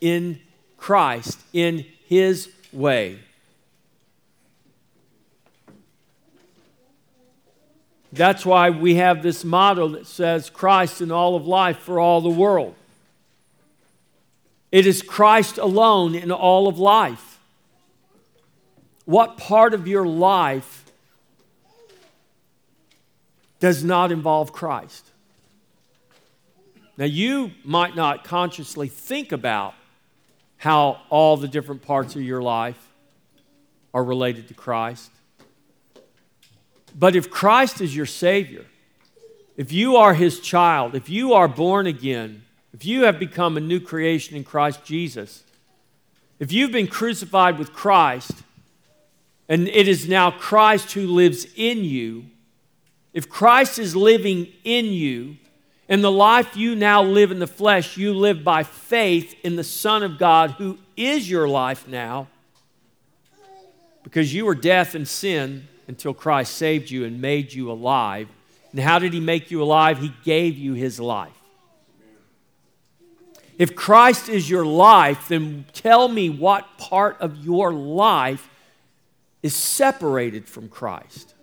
in 0.00 0.40
Christ, 0.76 1.40
in 1.52 1.84
his 2.06 2.50
way. 2.72 3.18
That's 8.12 8.44
why 8.44 8.70
we 8.70 8.96
have 8.96 9.22
this 9.22 9.44
motto 9.44 9.88
that 9.88 10.06
says 10.06 10.50
Christ 10.50 11.00
in 11.00 11.12
all 11.12 11.36
of 11.36 11.46
life 11.46 11.78
for 11.78 12.00
all 12.00 12.20
the 12.20 12.28
world. 12.28 12.74
It 14.72 14.86
is 14.86 15.02
Christ 15.02 15.58
alone 15.58 16.14
in 16.14 16.30
all 16.30 16.68
of 16.68 16.78
life. 16.78 17.38
What 19.04 19.36
part 19.36 19.74
of 19.74 19.88
your 19.88 20.06
life 20.06 20.84
does 23.58 23.82
not 23.82 24.12
involve 24.12 24.52
Christ? 24.52 25.09
Now, 27.00 27.06
you 27.06 27.52
might 27.64 27.96
not 27.96 28.24
consciously 28.24 28.86
think 28.86 29.32
about 29.32 29.72
how 30.58 31.00
all 31.08 31.38
the 31.38 31.48
different 31.48 31.80
parts 31.80 32.14
of 32.14 32.20
your 32.20 32.42
life 32.42 32.76
are 33.94 34.04
related 34.04 34.48
to 34.48 34.54
Christ. 34.54 35.10
But 36.94 37.16
if 37.16 37.30
Christ 37.30 37.80
is 37.80 37.96
your 37.96 38.04
Savior, 38.04 38.66
if 39.56 39.72
you 39.72 39.96
are 39.96 40.12
His 40.12 40.40
child, 40.40 40.94
if 40.94 41.08
you 41.08 41.32
are 41.32 41.48
born 41.48 41.86
again, 41.86 42.42
if 42.74 42.84
you 42.84 43.04
have 43.04 43.18
become 43.18 43.56
a 43.56 43.60
new 43.60 43.80
creation 43.80 44.36
in 44.36 44.44
Christ 44.44 44.84
Jesus, 44.84 45.42
if 46.38 46.52
you've 46.52 46.70
been 46.70 46.86
crucified 46.86 47.58
with 47.58 47.72
Christ, 47.72 48.32
and 49.48 49.68
it 49.68 49.88
is 49.88 50.06
now 50.06 50.30
Christ 50.30 50.92
who 50.92 51.06
lives 51.06 51.46
in 51.56 51.82
you, 51.82 52.26
if 53.14 53.26
Christ 53.26 53.78
is 53.78 53.96
living 53.96 54.48
in 54.64 54.84
you, 54.84 55.38
and 55.90 56.04
the 56.04 56.10
life 56.10 56.56
you 56.56 56.76
now 56.76 57.02
live 57.02 57.32
in 57.32 57.40
the 57.40 57.48
flesh, 57.48 57.96
you 57.96 58.14
live 58.14 58.44
by 58.44 58.62
faith 58.62 59.34
in 59.42 59.56
the 59.56 59.64
Son 59.64 60.04
of 60.04 60.18
God 60.18 60.52
who 60.52 60.78
is 60.96 61.28
your 61.28 61.48
life 61.48 61.88
now, 61.88 62.28
because 64.04 64.32
you 64.32 64.46
were 64.46 64.54
deaf 64.54 64.94
in 64.94 65.04
sin 65.04 65.66
until 65.88 66.14
Christ 66.14 66.54
saved 66.54 66.90
you 66.92 67.04
and 67.04 67.20
made 67.20 67.52
you 67.52 67.72
alive. 67.72 68.28
And 68.70 68.80
how 68.80 69.00
did 69.00 69.12
He 69.12 69.18
make 69.18 69.50
you 69.50 69.60
alive? 69.62 69.98
He 69.98 70.12
gave 70.22 70.56
you 70.56 70.74
His 70.74 71.00
life. 71.00 71.32
If 73.58 73.74
Christ 73.74 74.28
is 74.28 74.48
your 74.48 74.64
life, 74.64 75.26
then 75.28 75.66
tell 75.72 76.06
me 76.06 76.30
what 76.30 76.78
part 76.78 77.20
of 77.20 77.44
your 77.44 77.74
life 77.74 78.48
is 79.42 79.56
separated 79.56 80.48
from 80.48 80.68
Christ. 80.68 81.34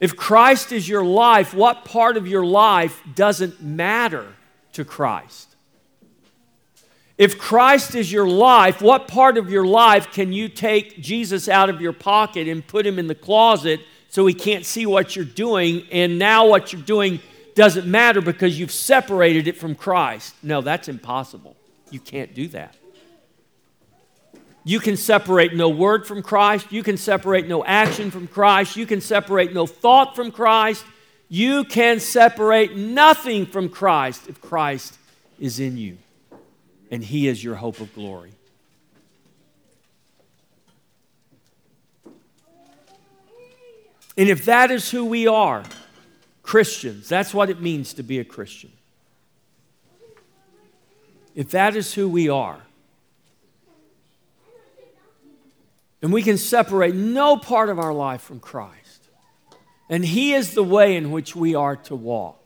If 0.00 0.16
Christ 0.16 0.72
is 0.72 0.88
your 0.88 1.04
life, 1.04 1.52
what 1.52 1.84
part 1.84 2.16
of 2.16 2.26
your 2.28 2.44
life 2.44 3.02
doesn't 3.14 3.60
matter 3.60 4.26
to 4.72 4.84
Christ? 4.84 5.56
If 7.16 7.36
Christ 7.36 7.96
is 7.96 8.12
your 8.12 8.28
life, 8.28 8.80
what 8.80 9.08
part 9.08 9.38
of 9.38 9.50
your 9.50 9.66
life 9.66 10.12
can 10.12 10.32
you 10.32 10.48
take 10.48 11.00
Jesus 11.00 11.48
out 11.48 11.68
of 11.68 11.80
your 11.80 11.92
pocket 11.92 12.46
and 12.46 12.64
put 12.64 12.86
him 12.86 12.96
in 12.96 13.08
the 13.08 13.14
closet 13.14 13.80
so 14.08 14.24
he 14.24 14.34
can't 14.34 14.64
see 14.64 14.86
what 14.86 15.16
you're 15.16 15.24
doing 15.24 15.84
and 15.90 16.16
now 16.16 16.46
what 16.46 16.72
you're 16.72 16.80
doing 16.80 17.18
doesn't 17.56 17.88
matter 17.88 18.20
because 18.20 18.58
you've 18.58 18.70
separated 18.70 19.48
it 19.48 19.56
from 19.56 19.74
Christ? 19.74 20.32
No, 20.44 20.60
that's 20.60 20.88
impossible. 20.88 21.56
You 21.90 21.98
can't 21.98 22.32
do 22.34 22.46
that. 22.48 22.76
You 24.68 24.80
can 24.80 24.98
separate 24.98 25.54
no 25.54 25.70
word 25.70 26.06
from 26.06 26.22
Christ. 26.22 26.72
You 26.72 26.82
can 26.82 26.98
separate 26.98 27.48
no 27.48 27.64
action 27.64 28.10
from 28.10 28.26
Christ. 28.26 28.76
You 28.76 28.84
can 28.84 29.00
separate 29.00 29.54
no 29.54 29.66
thought 29.66 30.14
from 30.14 30.30
Christ. 30.30 30.84
You 31.30 31.64
can 31.64 32.00
separate 32.00 32.76
nothing 32.76 33.46
from 33.46 33.70
Christ 33.70 34.28
if 34.28 34.42
Christ 34.42 34.98
is 35.40 35.58
in 35.58 35.78
you 35.78 35.96
and 36.90 37.02
He 37.02 37.28
is 37.28 37.42
your 37.42 37.54
hope 37.54 37.80
of 37.80 37.94
glory. 37.94 38.32
And 44.18 44.28
if 44.28 44.44
that 44.44 44.70
is 44.70 44.90
who 44.90 45.06
we 45.06 45.26
are, 45.26 45.64
Christians, 46.42 47.08
that's 47.08 47.32
what 47.32 47.48
it 47.48 47.62
means 47.62 47.94
to 47.94 48.02
be 48.02 48.18
a 48.18 48.24
Christian. 48.24 48.72
If 51.34 51.52
that 51.52 51.74
is 51.74 51.94
who 51.94 52.06
we 52.06 52.28
are, 52.28 52.60
and 56.00 56.12
we 56.12 56.22
can 56.22 56.38
separate 56.38 56.94
no 56.94 57.36
part 57.36 57.68
of 57.68 57.78
our 57.78 57.92
life 57.92 58.22
from 58.22 58.40
Christ, 58.40 59.08
and 59.88 60.04
He 60.04 60.34
is 60.34 60.54
the 60.54 60.62
way 60.62 60.96
in 60.96 61.10
which 61.10 61.34
we 61.34 61.54
are 61.54 61.76
to 61.76 61.96
walk. 61.96 62.36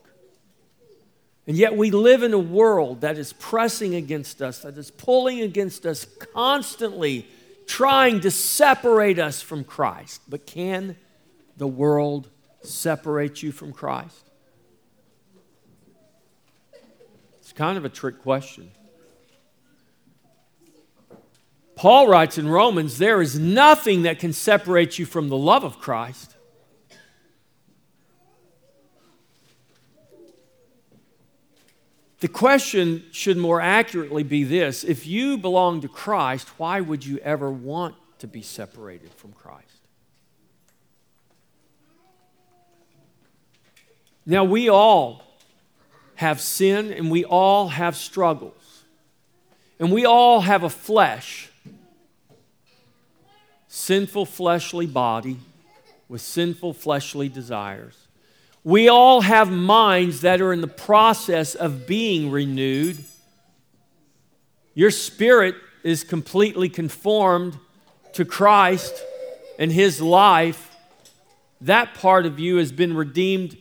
And 1.45 1.57
yet 1.57 1.75
we 1.75 1.91
live 1.91 2.23
in 2.23 2.33
a 2.33 2.39
world 2.39 3.01
that 3.01 3.17
is 3.17 3.33
pressing 3.33 3.95
against 3.95 4.41
us, 4.41 4.59
that 4.59 4.77
is 4.77 4.91
pulling 4.91 5.41
against 5.41 5.85
us 5.85 6.05
constantly, 6.33 7.27
trying 7.67 8.21
to 8.21 8.31
separate 8.31 9.19
us 9.19 9.41
from 9.41 9.65
Christ. 9.65 10.21
But 10.27 10.45
can 10.45 10.95
the 11.57 11.67
world 11.67 12.29
separate 12.61 13.43
you 13.43 13.51
from 13.51 13.73
Christ? 13.73 14.29
It's 17.39 17.51
kind 17.51 17.77
of 17.77 17.83
a 17.83 17.89
trick 17.89 18.21
question. 18.21 18.71
Paul 21.75 22.07
writes 22.07 22.37
in 22.37 22.47
Romans, 22.47 22.97
there 22.97 23.21
is 23.21 23.37
nothing 23.37 24.03
that 24.03 24.19
can 24.19 24.33
separate 24.33 24.99
you 24.99 25.05
from 25.05 25.29
the 25.29 25.37
love 25.37 25.63
of 25.63 25.79
Christ. 25.79 26.35
The 32.19 32.27
question 32.29 33.03
should 33.11 33.35
more 33.35 33.59
accurately 33.59 34.23
be 34.23 34.45
this 34.45 34.85
if 34.85 35.05
you 35.05 35.37
belong 35.37 35.81
to 35.81 35.89
Christ, 35.89 36.47
why 36.57 36.79
would 36.79 37.05
you 37.05 37.17
ever 37.17 37.51
want 37.51 37.95
to 38.19 38.27
be 38.27 38.41
separated 38.41 39.11
from 39.13 39.33
Christ? 39.33 39.67
Now, 44.25 44.45
we 44.45 44.69
all 44.69 45.21
have 46.15 46.39
sin 46.39 46.93
and 46.93 47.11
we 47.11 47.25
all 47.25 47.67
have 47.67 47.95
struggles. 47.95 48.85
And 49.79 49.91
we 49.91 50.05
all 50.05 50.41
have 50.41 50.63
a 50.63 50.69
flesh, 50.69 51.51
sinful 53.75 54.27
fleshly 54.27 54.85
body 54.85 55.35
with 56.07 56.21
sinful 56.21 56.73
fleshly 56.73 57.27
desires. 57.27 57.97
We 58.63 58.87
all 58.87 59.21
have 59.21 59.51
minds 59.51 60.21
that 60.21 60.41
are 60.41 60.53
in 60.53 60.61
the 60.61 60.67
process 60.67 61.55
of 61.55 61.87
being 61.87 62.29
renewed. 62.29 63.03
Your 64.75 64.91
spirit 64.91 65.55
is 65.81 66.03
completely 66.03 66.69
conformed 66.69 67.57
to 68.13 68.23
Christ 68.25 68.93
and 69.57 69.71
His 69.71 69.99
life. 69.99 70.75
That 71.59 71.95
part 71.95 72.27
of 72.27 72.39
you 72.39 72.57
has 72.57 72.71
been 72.71 72.95
redeemed 72.95 73.57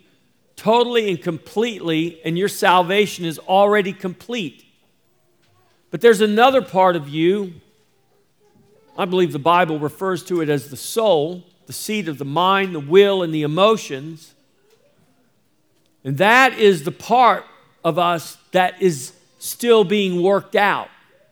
totally 0.57 1.09
and 1.09 1.23
completely, 1.23 2.21
and 2.23 2.37
your 2.37 2.49
salvation 2.49 3.25
is 3.25 3.39
already 3.39 3.95
complete. 3.95 4.63
But 5.91 6.03
there's 6.03 6.21
another 6.21 6.61
part 6.61 6.97
of 6.97 7.09
you, 7.09 7.55
I 8.97 9.05
believe 9.05 9.33
the 9.33 9.39
Bible 9.39 9.79
refers 9.79 10.23
to 10.25 10.41
it 10.41 10.49
as 10.49 10.69
the 10.69 10.77
soul, 10.77 11.45
the 11.67 11.73
seat 11.73 12.09
of 12.09 12.19
the 12.19 12.25
mind, 12.25 12.75
the 12.75 12.81
will, 12.81 13.23
and 13.23 13.35
the 13.35 13.43
emotions 13.43 14.35
and 16.05 16.19
that 16.19 16.59
is 16.59 16.85
the 16.85 16.93
part 16.93 17.45
of 17.85 17.99
us 17.99 18.37
that 18.53 18.81
is 18.83 19.13
still 19.39 19.85
being 19.85 20.23
worked 20.23 20.57
out. 20.57 20.89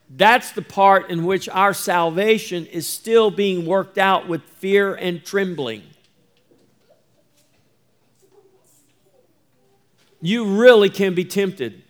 That's 0.09 0.53
the 0.53 0.63
part 0.63 1.11
in 1.11 1.25
which 1.25 1.49
our 1.49 1.73
salvation 1.73 2.67
is 2.67 2.87
still 2.87 3.31
being 3.31 3.67
worked 3.67 3.99
out 3.99 4.29
with 4.29 4.43
fear 4.43 4.95
and 4.95 5.25
trembling. 5.25 5.83
You 10.21 10.45
really 10.45 10.91
can 10.91 11.15
be 11.15 11.25
tempted 11.25 11.83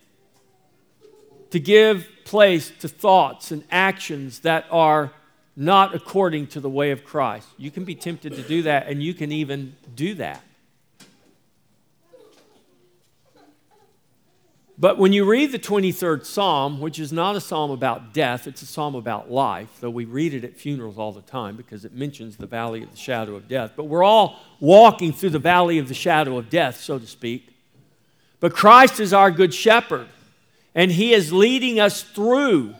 to 1.50 1.58
give 1.58 2.08
place 2.24 2.70
to 2.80 2.88
thoughts 2.88 3.50
and 3.50 3.64
actions 3.70 4.40
that 4.40 4.66
are 4.70 5.12
not 5.56 5.94
according 5.94 6.46
to 6.48 6.60
the 6.60 6.70
way 6.70 6.90
of 6.90 7.04
Christ. 7.04 7.48
You 7.58 7.70
can 7.70 7.84
be 7.84 7.94
tempted 7.94 8.34
to 8.36 8.42
do 8.42 8.62
that, 8.62 8.88
and 8.88 9.02
you 9.02 9.14
can 9.14 9.32
even 9.32 9.76
do 9.94 10.14
that. 10.14 10.42
But 14.80 14.96
when 14.96 15.12
you 15.12 15.26
read 15.26 15.52
the 15.52 15.58
23rd 15.58 16.24
Psalm, 16.24 16.80
which 16.80 16.98
is 16.98 17.12
not 17.12 17.36
a 17.36 17.40
psalm 17.40 17.70
about 17.70 18.14
death, 18.14 18.46
it's 18.46 18.62
a 18.62 18.66
psalm 18.66 18.94
about 18.94 19.30
life, 19.30 19.68
though 19.80 19.90
we 19.90 20.06
read 20.06 20.32
it 20.32 20.42
at 20.42 20.56
funerals 20.56 20.96
all 20.96 21.12
the 21.12 21.20
time 21.20 21.54
because 21.54 21.84
it 21.84 21.92
mentions 21.92 22.38
the 22.38 22.46
valley 22.46 22.82
of 22.82 22.90
the 22.90 22.96
shadow 22.96 23.34
of 23.34 23.46
death. 23.46 23.72
But 23.76 23.84
we're 23.84 24.02
all 24.02 24.40
walking 24.58 25.12
through 25.12 25.30
the 25.30 25.38
valley 25.38 25.76
of 25.76 25.88
the 25.88 25.94
shadow 25.94 26.38
of 26.38 26.48
death, 26.48 26.80
so 26.80 26.98
to 26.98 27.06
speak. 27.06 27.54
But 28.40 28.54
Christ 28.54 29.00
is 29.00 29.12
our 29.12 29.30
good 29.30 29.52
shepherd, 29.52 30.08
and 30.74 30.90
he 30.90 31.12
is 31.12 31.30
leading 31.30 31.78
us 31.78 32.02
through. 32.02 32.74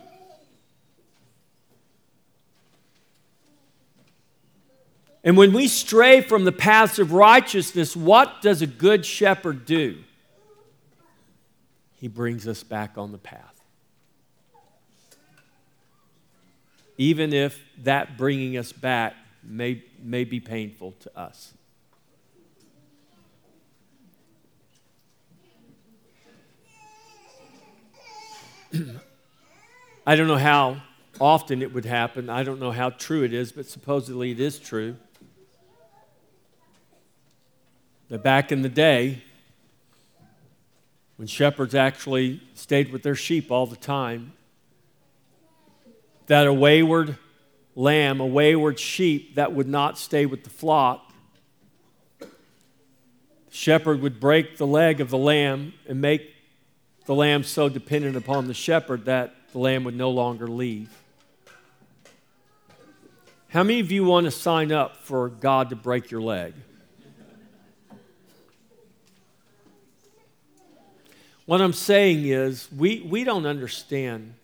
And 5.22 5.36
when 5.36 5.52
we 5.52 5.68
stray 5.68 6.22
from 6.22 6.44
the 6.44 6.52
paths 6.52 6.98
of 6.98 7.12
righteousness, 7.12 7.94
what 7.94 8.40
does 8.40 8.62
a 8.62 8.66
good 8.66 9.04
shepherd 9.04 9.66
do? 9.66 9.98
He 11.96 12.08
brings 12.08 12.48
us 12.48 12.62
back 12.62 12.96
on 12.96 13.12
the 13.12 13.18
path. 13.18 13.60
Even 16.96 17.34
if 17.34 17.62
that 17.82 18.16
bringing 18.16 18.56
us 18.56 18.72
back 18.72 19.14
may, 19.42 19.84
may 20.02 20.24
be 20.24 20.40
painful 20.40 20.94
to 21.00 21.18
us. 21.18 21.52
I 30.06 30.16
don't 30.16 30.28
know 30.28 30.36
how 30.36 30.80
often 31.20 31.60
it 31.60 31.74
would 31.74 31.84
happen. 31.84 32.30
I 32.30 32.42
don't 32.42 32.60
know 32.60 32.70
how 32.70 32.88
true 32.90 33.22
it 33.22 33.34
is, 33.34 33.52
but 33.52 33.66
supposedly 33.66 34.30
it 34.30 34.40
is 34.40 34.58
true. 34.58 34.96
That 38.10 38.24
back 38.24 38.50
in 38.50 38.62
the 38.62 38.68
day, 38.68 39.22
when 41.14 41.28
shepherds 41.28 41.76
actually 41.76 42.42
stayed 42.54 42.92
with 42.92 43.04
their 43.04 43.14
sheep 43.14 43.52
all 43.52 43.66
the 43.66 43.76
time, 43.76 44.32
that 46.26 46.48
a 46.48 46.52
wayward 46.52 47.16
lamb, 47.76 48.20
a 48.20 48.26
wayward 48.26 48.80
sheep 48.80 49.36
that 49.36 49.52
would 49.52 49.68
not 49.68 49.96
stay 49.96 50.26
with 50.26 50.42
the 50.42 50.50
flock, 50.50 51.12
the 52.18 52.26
shepherd 53.50 54.00
would 54.00 54.18
break 54.18 54.56
the 54.56 54.66
leg 54.66 55.00
of 55.00 55.10
the 55.10 55.18
lamb 55.18 55.72
and 55.86 56.00
make 56.00 56.34
the 57.06 57.14
lamb 57.14 57.44
so 57.44 57.68
dependent 57.68 58.16
upon 58.16 58.48
the 58.48 58.54
shepherd 58.54 59.04
that 59.04 59.34
the 59.52 59.58
lamb 59.58 59.84
would 59.84 59.96
no 59.96 60.10
longer 60.10 60.48
leave. 60.48 60.90
How 63.50 63.62
many 63.62 63.78
of 63.78 63.92
you 63.92 64.04
want 64.04 64.24
to 64.24 64.32
sign 64.32 64.72
up 64.72 64.96
for 64.96 65.28
God 65.28 65.70
to 65.70 65.76
break 65.76 66.10
your 66.10 66.22
leg? 66.22 66.54
What 71.50 71.60
I'm 71.60 71.72
saying 71.72 72.26
is, 72.26 72.68
we, 72.70 73.00
we 73.00 73.24
don't 73.24 73.44
understand 73.44 74.34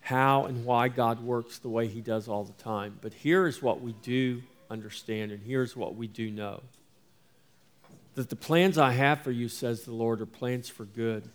how 0.00 0.44
and 0.44 0.64
why 0.64 0.88
God 0.88 1.22
works 1.22 1.58
the 1.58 1.68
way 1.68 1.88
He 1.88 2.00
does 2.00 2.26
all 2.26 2.42
the 2.42 2.54
time. 2.54 2.98
But 3.02 3.12
here 3.12 3.46
is 3.46 3.60
what 3.60 3.82
we 3.82 3.92
do 4.02 4.42
understand, 4.70 5.30
and 5.30 5.42
here's 5.42 5.76
what 5.76 5.94
we 5.94 6.06
do 6.06 6.30
know 6.30 6.62
that 8.14 8.30
the 8.30 8.36
plans 8.36 8.78
I 8.78 8.92
have 8.92 9.20
for 9.20 9.30
you, 9.30 9.50
says 9.50 9.82
the 9.82 9.92
Lord, 9.92 10.22
are 10.22 10.26
plans 10.26 10.70
for 10.70 10.86
good, 10.86 11.28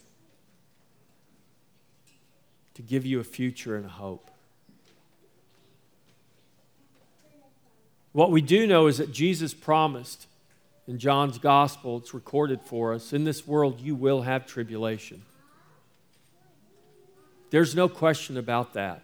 to 2.74 2.82
give 2.82 3.06
you 3.06 3.20
a 3.20 3.24
future 3.24 3.76
and 3.76 3.86
a 3.86 3.90
hope. 3.90 4.32
What 8.14 8.32
we 8.32 8.42
do 8.42 8.66
know 8.66 8.88
is 8.88 8.98
that 8.98 9.12
Jesus 9.12 9.54
promised 9.54 10.26
in 10.88 11.00
John's 11.00 11.38
gospel, 11.38 11.98
it's 11.98 12.14
recorded 12.14 12.62
for 12.62 12.94
us 12.94 13.12
in 13.12 13.26
this 13.26 13.46
world 13.46 13.82
you 13.82 13.94
will 13.94 14.22
have 14.22 14.48
tribulation. 14.48 15.22
There's 17.50 17.76
no 17.76 17.90
question 17.90 18.38
about 18.38 18.74
that. 18.74 19.02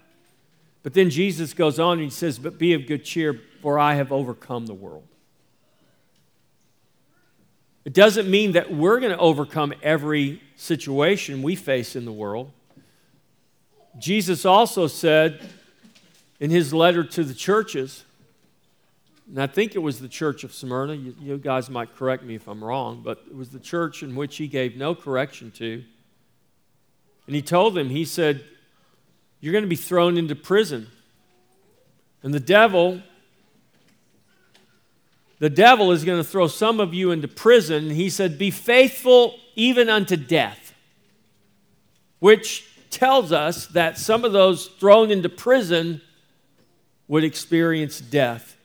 But 0.82 0.94
then 0.94 1.10
Jesus 1.10 1.54
goes 1.54 1.80
on 1.80 1.94
and 1.94 2.04
he 2.04 2.10
says, 2.10 2.40
But 2.40 2.58
be 2.58 2.74
of 2.74 2.86
good 2.86 3.06
cheer, 3.06 3.40
for 3.62 3.80
I 3.80 3.96
have 3.96 4.12
overcome 4.12 4.66
the 4.66 4.74
world. 4.74 5.08
It 7.86 7.94
doesn't 7.94 8.30
mean 8.30 8.54
that 8.54 8.74
we're 8.74 9.00
going 9.00 9.12
to 9.12 9.18
overcome 9.18 9.74
every 9.82 10.42
situation 10.56 11.42
we 11.42 11.56
face 11.56 11.96
in 11.96 12.06
the 12.06 12.12
world. 12.12 12.52
Jesus 14.00 14.46
also 14.46 14.88
said 14.88 15.42
in 16.40 16.50
his 16.50 16.74
letter 16.74 17.04
to 17.04 17.24
the 17.24 17.34
churches, 17.34 18.04
and 19.30 19.42
I 19.42 19.48
think 19.48 19.76
it 19.76 19.80
was 19.80 20.00
the 20.00 20.08
church 20.08 20.44
of 20.44 20.54
Smyrna, 20.54 20.96
you, 20.96 21.16
you 21.20 21.38
guys 21.38 21.70
might 21.70 21.96
correct 21.96 22.24
me 22.24 22.36
if 22.36 22.48
I'm 22.48 22.64
wrong, 22.64 23.02
but 23.04 23.24
it 23.30 23.36
was 23.36 23.50
the 23.50 23.60
church 23.60 24.04
in 24.04 24.16
which 24.16 24.38
he 24.38 24.48
gave 24.48 24.76
no 24.76 24.94
correction 24.94 25.52
to. 25.52 25.84
And 27.26 27.36
he 27.36 27.42
told 27.42 27.74
them, 27.74 27.90
he 27.90 28.04
said, 28.04 28.44
You're 29.40 29.54
going 29.54 29.64
to 29.64 29.70
be 29.70 29.76
thrown 29.76 30.18
into 30.18 30.36
prison. 30.36 30.88
And 32.22 32.34
the 32.34 32.40
devil, 32.40 33.02
the 35.40 35.50
devil 35.50 35.92
is 35.92 36.04
going 36.04 36.22
to 36.22 36.30
throw 36.30 36.48
some 36.48 36.80
of 36.80 36.94
you 36.94 37.12
into 37.12 37.28
prison. 37.30 37.90
He 37.92 38.10
said, 38.10 38.38
Be 38.38 38.52
faithful 38.52 39.36
even 39.56 39.88
unto 39.90 40.18
death, 40.18 40.74
which 42.20 42.68
tells 42.90 43.32
us 43.32 43.68
that 43.68 43.98
some 43.98 44.26
of 44.26 44.34
those 44.34 44.68
thrown 44.68 45.12
into 45.12 45.30
prison 45.30 46.02
would 47.08 47.24
experience 47.24 48.02
death 48.02 48.58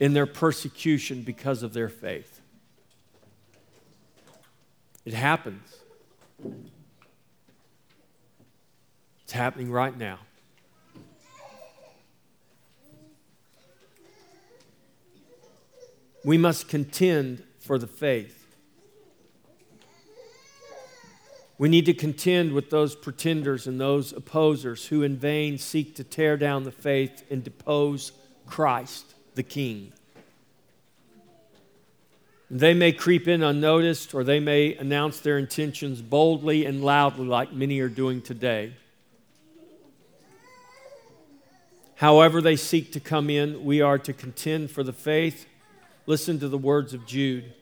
in 0.00 0.12
their 0.12 0.26
persecution 0.26 1.22
because 1.22 1.62
of 1.62 1.72
their 1.72 1.88
faith. 1.88 2.40
It 5.04 5.14
happens. 5.14 5.76
It's 9.24 9.32
happening 9.32 9.70
right 9.70 9.96
now. 9.96 10.18
We 16.24 16.36
must 16.36 16.68
contend 16.68 17.42
for 17.58 17.78
the 17.78 17.86
faith. 17.86 18.34
We 21.58 21.68
need 21.68 21.86
to 21.86 21.94
contend 21.94 22.52
with 22.52 22.70
those 22.70 22.94
pretenders 22.94 23.66
and 23.66 23.80
those 23.80 24.12
opposers 24.12 24.86
who 24.86 25.02
in 25.02 25.16
vain 25.16 25.58
seek 25.58 25.96
to 25.96 26.04
tear 26.04 26.36
down 26.36 26.62
the 26.62 26.70
faith 26.70 27.24
and 27.30 27.42
depose 27.42 28.12
Christ, 28.46 29.14
the 29.38 29.42
King. 29.44 29.92
They 32.50 32.74
may 32.74 32.90
creep 32.90 33.28
in 33.28 33.44
unnoticed, 33.44 34.12
or 34.12 34.24
they 34.24 34.40
may 34.40 34.74
announce 34.74 35.20
their 35.20 35.38
intentions 35.38 36.02
boldly 36.02 36.66
and 36.66 36.82
loudly, 36.82 37.24
like 37.24 37.52
many 37.52 37.78
are 37.78 37.88
doing 37.88 38.20
today. 38.20 38.72
However, 41.94 42.40
they 42.40 42.56
seek 42.56 42.90
to 42.92 43.00
come 43.00 43.30
in, 43.30 43.64
we 43.64 43.80
are 43.80 43.98
to 43.98 44.12
contend 44.12 44.72
for 44.72 44.82
the 44.82 44.92
faith. 44.92 45.46
Listen 46.06 46.40
to 46.40 46.48
the 46.48 46.58
words 46.58 46.92
of 46.92 47.06
Jude. 47.06 47.52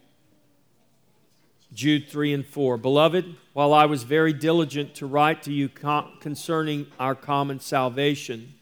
Jude 1.75 2.09
3 2.09 2.33
and 2.33 2.47
4. 2.47 2.79
Beloved, 2.79 3.37
while 3.53 3.75
I 3.75 3.85
was 3.85 4.03
very 4.05 4.33
diligent 4.33 4.95
to 4.95 5.07
write 5.07 5.43
to 5.43 5.53
you 5.53 5.69
concerning 5.69 6.87
our 6.99 7.15
common 7.15 7.61
salvation, 7.61 8.55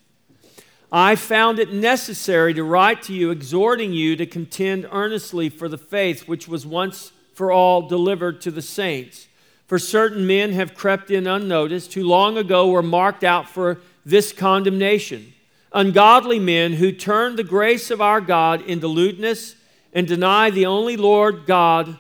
I 0.93 1.17
found 1.17 1.59
it 1.59 1.73
necessary 1.73 2.55
to 2.55 2.65
write 2.65 3.03
to 3.05 3.13
you, 3.13 3.31
exhorting 3.31 3.93
you 3.93 4.17
to 4.17 4.27
contend 4.27 4.89
earnestly 4.93 5.49
for 5.49 5.69
the 5.69 5.79
faith 5.79 6.29
which 6.29 6.47
was 6.47 6.67
once 6.67 7.13
for 7.35 7.51
all 7.51 7.89
delivered 7.89 8.41
to 8.43 8.51
the 8.51 8.63
saints. 8.63 9.27
For 9.67 9.79
certain 9.79 10.27
men 10.27 10.53
have 10.53 10.75
crept 10.75 11.11
in 11.11 11.27
unnoticed, 11.27 11.95
who 11.95 12.05
long 12.05 12.37
ago 12.37 12.71
were 12.71 12.83
marked 12.83 13.25
out 13.25 13.49
for 13.49 13.81
this 14.05 14.33
condemnation 14.33 15.35
ungodly 15.75 16.39
men 16.39 16.75
who 16.75 16.93
turn 16.93 17.37
the 17.37 17.45
grace 17.45 17.91
of 17.91 18.01
our 18.01 18.21
God 18.21 18.63
into 18.63 18.87
lewdness 18.87 19.57
and 19.93 20.07
deny 20.07 20.51
the 20.51 20.67
only 20.67 20.97
Lord 20.97 21.47
God 21.47 21.99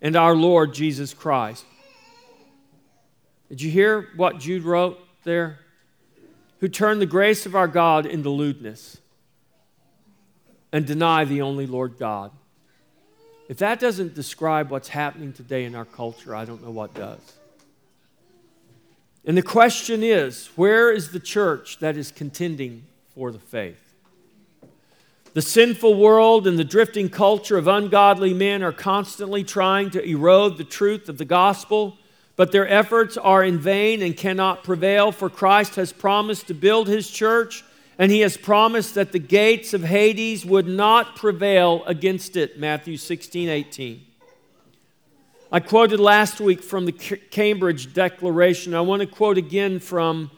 and 0.00 0.16
our 0.16 0.34
Lord 0.34 0.72
Jesus 0.72 1.12
Christ. 1.12 1.64
Did 3.50 3.60
you 3.62 3.70
hear 3.70 4.08
what 4.16 4.38
Jude 4.38 4.64
wrote 4.64 4.98
there? 5.22 5.60
Who 6.60 6.68
turn 6.68 6.98
the 6.98 7.06
grace 7.06 7.46
of 7.46 7.54
our 7.54 7.68
God 7.68 8.06
into 8.06 8.30
lewdness 8.30 8.98
and 10.72 10.86
deny 10.86 11.24
the 11.24 11.42
only 11.42 11.66
Lord 11.66 11.98
God. 11.98 12.32
If 13.48 13.58
that 13.58 13.78
doesn't 13.78 14.14
describe 14.14 14.70
what's 14.70 14.88
happening 14.88 15.32
today 15.32 15.64
in 15.64 15.74
our 15.74 15.84
culture, 15.84 16.34
I 16.34 16.44
don't 16.44 16.62
know 16.62 16.70
what 16.70 16.94
does. 16.94 17.20
And 19.24 19.36
the 19.36 19.42
question 19.42 20.02
is 20.02 20.48
where 20.56 20.92
is 20.92 21.10
the 21.10 21.20
church 21.20 21.78
that 21.78 21.96
is 21.96 22.10
contending 22.10 22.84
for 23.14 23.30
the 23.30 23.38
faith? 23.38 23.94
The 25.34 25.42
sinful 25.42 25.94
world 25.94 26.46
and 26.46 26.58
the 26.58 26.64
drifting 26.64 27.08
culture 27.08 27.58
of 27.58 27.68
ungodly 27.68 28.32
men 28.32 28.62
are 28.62 28.72
constantly 28.72 29.44
trying 29.44 29.90
to 29.90 30.02
erode 30.02 30.56
the 30.56 30.64
truth 30.64 31.08
of 31.08 31.18
the 31.18 31.24
gospel, 31.24 31.98
but 32.36 32.52
their 32.52 32.68
efforts 32.68 33.16
are 33.16 33.42
in 33.42 33.58
vain 33.58 34.02
and 34.02 34.16
cannot 34.16 34.62
prevail, 34.62 35.10
for 35.10 35.30
Christ 35.30 35.76
has 35.76 35.92
promised 35.92 36.46
to 36.48 36.54
build 36.54 36.86
his 36.86 37.10
church, 37.10 37.64
and 37.98 38.12
he 38.12 38.20
has 38.20 38.36
promised 38.36 38.94
that 38.94 39.12
the 39.12 39.18
gates 39.18 39.72
of 39.72 39.82
Hades 39.82 40.44
would 40.44 40.68
not 40.68 41.16
prevail 41.16 41.82
against 41.86 42.36
it. 42.36 42.58
Matthew 42.58 42.98
16, 42.98 43.48
18. 43.48 44.02
I 45.50 45.60
quoted 45.60 46.00
last 46.00 46.40
week 46.40 46.62
from 46.62 46.84
the 46.84 46.92
Cambridge 46.92 47.94
Declaration. 47.94 48.74
I 48.74 48.82
want 48.82 49.00
to 49.00 49.06
quote 49.06 49.38
again 49.38 49.80
from 49.80 50.30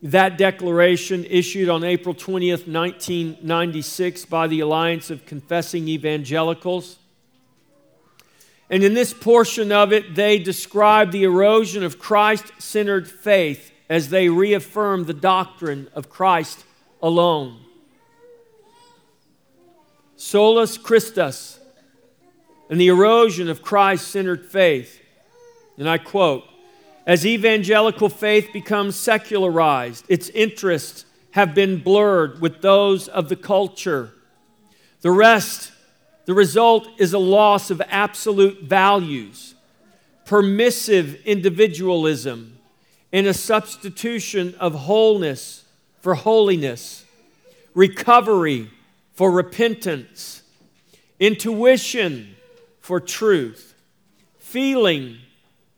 that 0.00 0.38
declaration 0.38 1.24
issued 1.24 1.68
on 1.68 1.82
April 1.82 2.14
20th, 2.14 2.68
1996, 2.68 4.24
by 4.26 4.46
the 4.46 4.60
Alliance 4.60 5.10
of 5.10 5.26
Confessing 5.26 5.88
Evangelicals. 5.88 6.98
And 8.70 8.82
in 8.82 8.94
this 8.94 9.12
portion 9.12 9.72
of 9.72 9.92
it, 9.92 10.14
they 10.14 10.38
describe 10.38 11.10
the 11.10 11.24
erosion 11.24 11.82
of 11.82 11.98
Christ 11.98 12.46
centered 12.58 13.08
faith 13.08 13.72
as 13.88 14.08
they 14.08 14.28
reaffirm 14.28 15.04
the 15.04 15.14
doctrine 15.14 15.88
of 15.94 16.08
Christ 16.08 16.64
alone. 17.02 17.60
Solus 20.16 20.78
Christus 20.78 21.60
and 22.70 22.80
the 22.80 22.88
erosion 22.88 23.50
of 23.50 23.62
Christ 23.62 24.08
centered 24.08 24.46
faith. 24.46 25.00
And 25.76 25.88
I 25.88 25.98
quote 25.98 26.44
As 27.06 27.26
evangelical 27.26 28.08
faith 28.08 28.48
becomes 28.52 28.96
secularized, 28.96 30.06
its 30.08 30.30
interests 30.30 31.04
have 31.32 31.54
been 31.54 31.78
blurred 31.78 32.40
with 32.40 32.62
those 32.62 33.08
of 33.08 33.28
the 33.28 33.36
culture. 33.36 34.12
The 35.02 35.10
rest, 35.10 35.72
the 36.26 36.34
result 36.34 36.88
is 36.98 37.12
a 37.12 37.18
loss 37.18 37.70
of 37.70 37.82
absolute 37.88 38.62
values, 38.62 39.54
permissive 40.24 41.16
individualism, 41.26 42.58
and 43.12 43.26
a 43.26 43.34
substitution 43.34 44.54
of 44.58 44.74
wholeness 44.74 45.64
for 46.00 46.14
holiness, 46.14 47.04
recovery 47.74 48.70
for 49.12 49.30
repentance, 49.30 50.42
intuition 51.20 52.34
for 52.80 53.00
truth, 53.00 53.74
feeling 54.38 55.18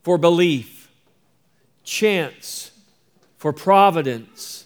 for 0.03 0.17
belief, 0.17 0.89
chance 1.83 2.71
for 3.37 3.53
providence, 3.53 4.65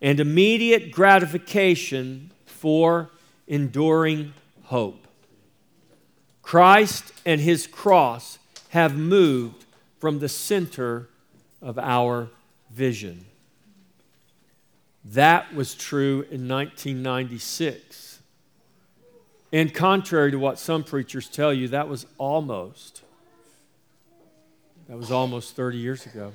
and 0.00 0.20
immediate 0.20 0.90
gratification 0.90 2.30
for 2.44 3.10
enduring 3.46 4.32
hope. 4.72 5.06
Christ 6.40 7.12
and 7.26 7.42
his 7.42 7.66
cross 7.66 8.38
have 8.70 8.96
moved 8.96 9.66
from 10.00 10.18
the 10.18 10.30
center 10.30 11.10
of 11.60 11.78
our 11.78 12.30
vision. 12.70 13.26
That 15.04 15.54
was 15.54 15.74
true 15.74 16.22
in 16.30 16.48
1996. 16.48 18.20
And 19.52 19.74
contrary 19.74 20.30
to 20.30 20.38
what 20.38 20.58
some 20.58 20.84
preachers 20.84 21.28
tell 21.28 21.52
you, 21.52 21.68
that 21.68 21.86
was 21.86 22.06
almost. 22.16 23.02
That 24.88 24.96
was 24.96 25.12
almost 25.12 25.54
30 25.54 25.76
years 25.76 26.06
ago. 26.06 26.32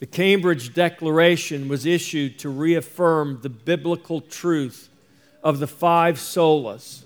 The 0.00 0.06
Cambridge 0.06 0.74
Declaration 0.74 1.68
was 1.68 1.84
issued 1.84 2.38
to 2.40 2.48
reaffirm 2.48 3.40
the 3.42 3.48
biblical 3.48 4.20
truth 4.20 4.88
of 5.42 5.58
the 5.58 5.66
five 5.66 6.16
solas. 6.16 7.02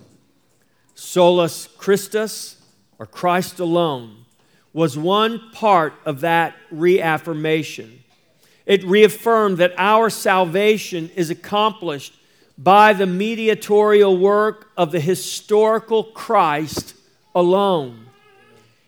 Solus 0.95 1.69
Christus, 1.79 2.57
or 2.99 3.07
Christ 3.07 3.61
alone, 3.61 4.27
was 4.75 4.99
one 4.99 5.51
part 5.53 5.95
of 6.05 6.21
that 6.21 6.55
reaffirmation. 6.71 8.03
It 8.67 8.85
reaffirmed 8.85 9.57
that 9.59 9.75
our 9.79 10.11
salvation 10.11 11.11
is 11.17 11.31
accomplished 11.31 12.15
by 12.59 12.93
the 12.93 13.07
mediatorial 13.07 14.17
work 14.19 14.71
of 14.77 14.93
the 14.93 15.01
historical 15.01 16.05
Christ 16.05 16.95
alone. 17.35 18.07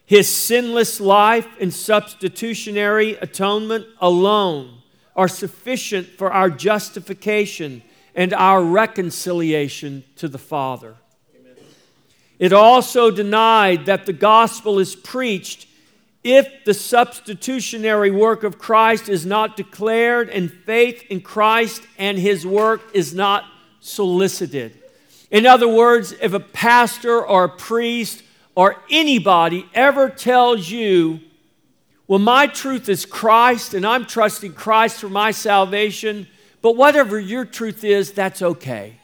His 0.07 0.29
sinless 0.29 1.01
life 1.01 1.49
and 1.61 1.73
substitutionary 1.73 3.15
atonement 3.17 3.87
alone 4.01 4.83
are 5.17 5.29
sufficient 5.29 6.09
for 6.09 6.33
our 6.33 6.51
justification 6.51 7.83
and 8.15 8.33
our 8.35 8.63
reconciliation 8.63 10.05
to 10.17 10.29
the 10.29 10.39
Father. 10.39 10.95
Amen. 11.35 11.57
It 12.39 12.53
also 12.53 13.11
denied 13.11 13.87
that 13.87 14.07
the 14.07 14.13
gospel 14.13 14.79
is 14.79 14.95
preached 14.95 15.69
if 16.23 16.65
the 16.65 16.75
substitutionary 16.75 18.11
work 18.11 18.45
of 18.45 18.59
Christ 18.59 19.09
is 19.09 19.27
not 19.27 19.57
declared 19.57 20.31
and 20.31 20.51
faith 20.51 21.05
in 21.11 21.21
Christ 21.21 21.83
and 21.99 22.19
his 22.19 22.47
work 22.47 22.83
is 22.95 23.15
not 23.15 23.45
solicited. 23.81 24.83
In 25.31 25.47
other 25.47 25.69
words, 25.69 26.13
if 26.23 26.33
a 26.33 26.41
pastor 26.41 27.25
or 27.25 27.45
a 27.45 27.49
priest 27.49 28.24
or 28.55 28.77
anybody 28.91 29.67
ever 29.75 30.09
tells 30.09 30.71
you, 30.71 31.21
well, 32.07 32.19
my 32.19 32.47
truth 32.47 32.89
is 32.89 33.07
Christ 33.07 33.75
and 33.75 33.87
I'm 33.87 34.05
trusting 34.05 34.53
Christ 34.53 35.01
for 35.01 35.09
my 35.09 35.31
salvation, 35.31 36.27
but 36.63 36.77
whatever 36.77 37.19
your 37.19 37.45
truth 37.45 37.83
is, 37.85 38.13
that's 38.13 38.43
okay. 38.43 38.97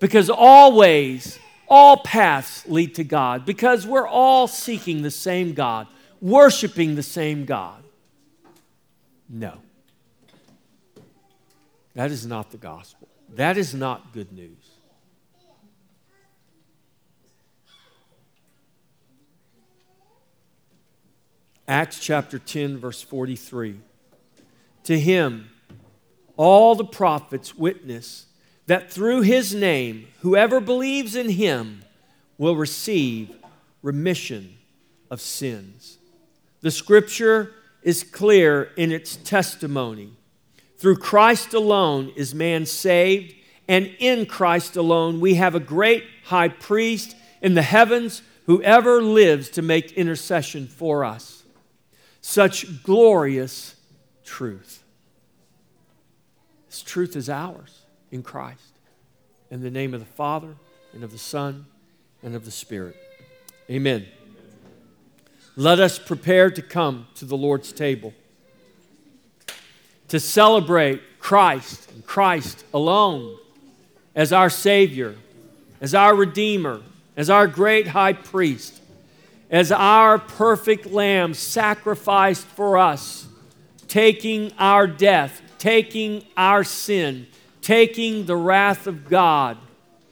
Because 0.00 0.30
always, 0.30 1.38
all 1.68 1.98
paths 1.98 2.66
lead 2.66 2.94
to 2.96 3.04
God, 3.04 3.44
because 3.44 3.86
we're 3.86 4.08
all 4.08 4.48
seeking 4.48 5.02
the 5.02 5.10
same 5.10 5.52
God, 5.52 5.86
worshiping 6.20 6.94
the 6.94 7.02
same 7.02 7.44
God. 7.44 7.82
No. 9.28 9.54
That 11.94 12.10
is 12.10 12.26
not 12.26 12.50
the 12.50 12.58
gospel. 12.58 13.08
That 13.34 13.56
is 13.56 13.74
not 13.74 14.12
good 14.12 14.32
news. 14.32 14.55
Acts 21.68 21.98
chapter 21.98 22.38
10, 22.38 22.78
verse 22.78 23.02
43. 23.02 23.80
To 24.84 25.00
him, 25.00 25.50
all 26.36 26.76
the 26.76 26.84
prophets 26.84 27.56
witness 27.56 28.26
that 28.66 28.92
through 28.92 29.22
his 29.22 29.52
name, 29.52 30.06
whoever 30.20 30.60
believes 30.60 31.16
in 31.16 31.28
him 31.30 31.82
will 32.38 32.54
receive 32.54 33.34
remission 33.82 34.56
of 35.10 35.20
sins. 35.20 35.98
The 36.60 36.70
scripture 36.70 37.52
is 37.82 38.04
clear 38.04 38.70
in 38.76 38.92
its 38.92 39.16
testimony. 39.16 40.12
Through 40.78 40.98
Christ 40.98 41.52
alone 41.52 42.12
is 42.14 42.32
man 42.32 42.66
saved, 42.66 43.34
and 43.66 43.92
in 43.98 44.26
Christ 44.26 44.76
alone 44.76 45.18
we 45.18 45.34
have 45.34 45.56
a 45.56 45.60
great 45.60 46.04
high 46.24 46.48
priest 46.48 47.16
in 47.42 47.54
the 47.54 47.62
heavens 47.62 48.22
who 48.46 48.62
ever 48.62 49.02
lives 49.02 49.48
to 49.50 49.62
make 49.62 49.92
intercession 49.92 50.68
for 50.68 51.04
us 51.04 51.42
such 52.26 52.82
glorious 52.82 53.76
truth. 54.24 54.82
This 56.68 56.82
truth 56.82 57.14
is 57.14 57.30
ours 57.30 57.82
in 58.10 58.24
Christ. 58.24 58.72
In 59.48 59.62
the 59.62 59.70
name 59.70 59.94
of 59.94 60.00
the 60.00 60.06
Father, 60.06 60.56
and 60.92 61.04
of 61.04 61.12
the 61.12 61.18
Son, 61.18 61.66
and 62.24 62.34
of 62.34 62.44
the 62.44 62.50
Spirit. 62.50 62.96
Amen. 63.70 64.06
Let 65.54 65.78
us 65.78 66.00
prepare 66.00 66.50
to 66.50 66.60
come 66.62 67.06
to 67.14 67.24
the 67.24 67.36
Lord's 67.36 67.72
table 67.72 68.12
to 70.08 70.18
celebrate 70.18 71.20
Christ 71.20 71.92
and 71.92 72.04
Christ 72.04 72.64
alone 72.74 73.38
as 74.16 74.32
our 74.32 74.50
Savior, 74.50 75.14
as 75.80 75.94
our 75.94 76.14
Redeemer, 76.14 76.82
as 77.16 77.30
our 77.30 77.46
great 77.46 77.86
high 77.86 78.14
priest 78.14 78.82
as 79.50 79.70
our 79.70 80.18
perfect 80.18 80.86
lamb 80.86 81.34
sacrificed 81.34 82.46
for 82.46 82.78
us, 82.78 83.28
taking 83.88 84.52
our 84.58 84.86
death, 84.86 85.40
taking 85.58 86.24
our 86.36 86.64
sin, 86.64 87.26
taking 87.62 88.26
the 88.26 88.36
wrath 88.36 88.86
of 88.86 89.08
God 89.08 89.56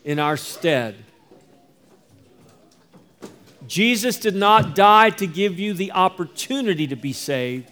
in 0.04 0.18
our 0.18 0.36
stead. 0.36 0.96
Jesus 3.66 4.18
did 4.18 4.34
not 4.34 4.74
die 4.74 5.10
to 5.10 5.26
give 5.26 5.58
you 5.58 5.72
the 5.72 5.92
opportunity 5.92 6.86
to 6.86 6.96
be 6.96 7.12
saved. 7.12 7.70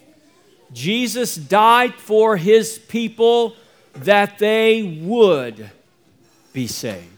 Jesus 0.73 1.37
died 1.37 1.95
for 1.95 2.37
his 2.39 2.79
people 2.79 3.55
that 3.93 4.39
they 4.39 5.01
would 5.03 5.71
be 6.53 6.67
saved 6.67 7.12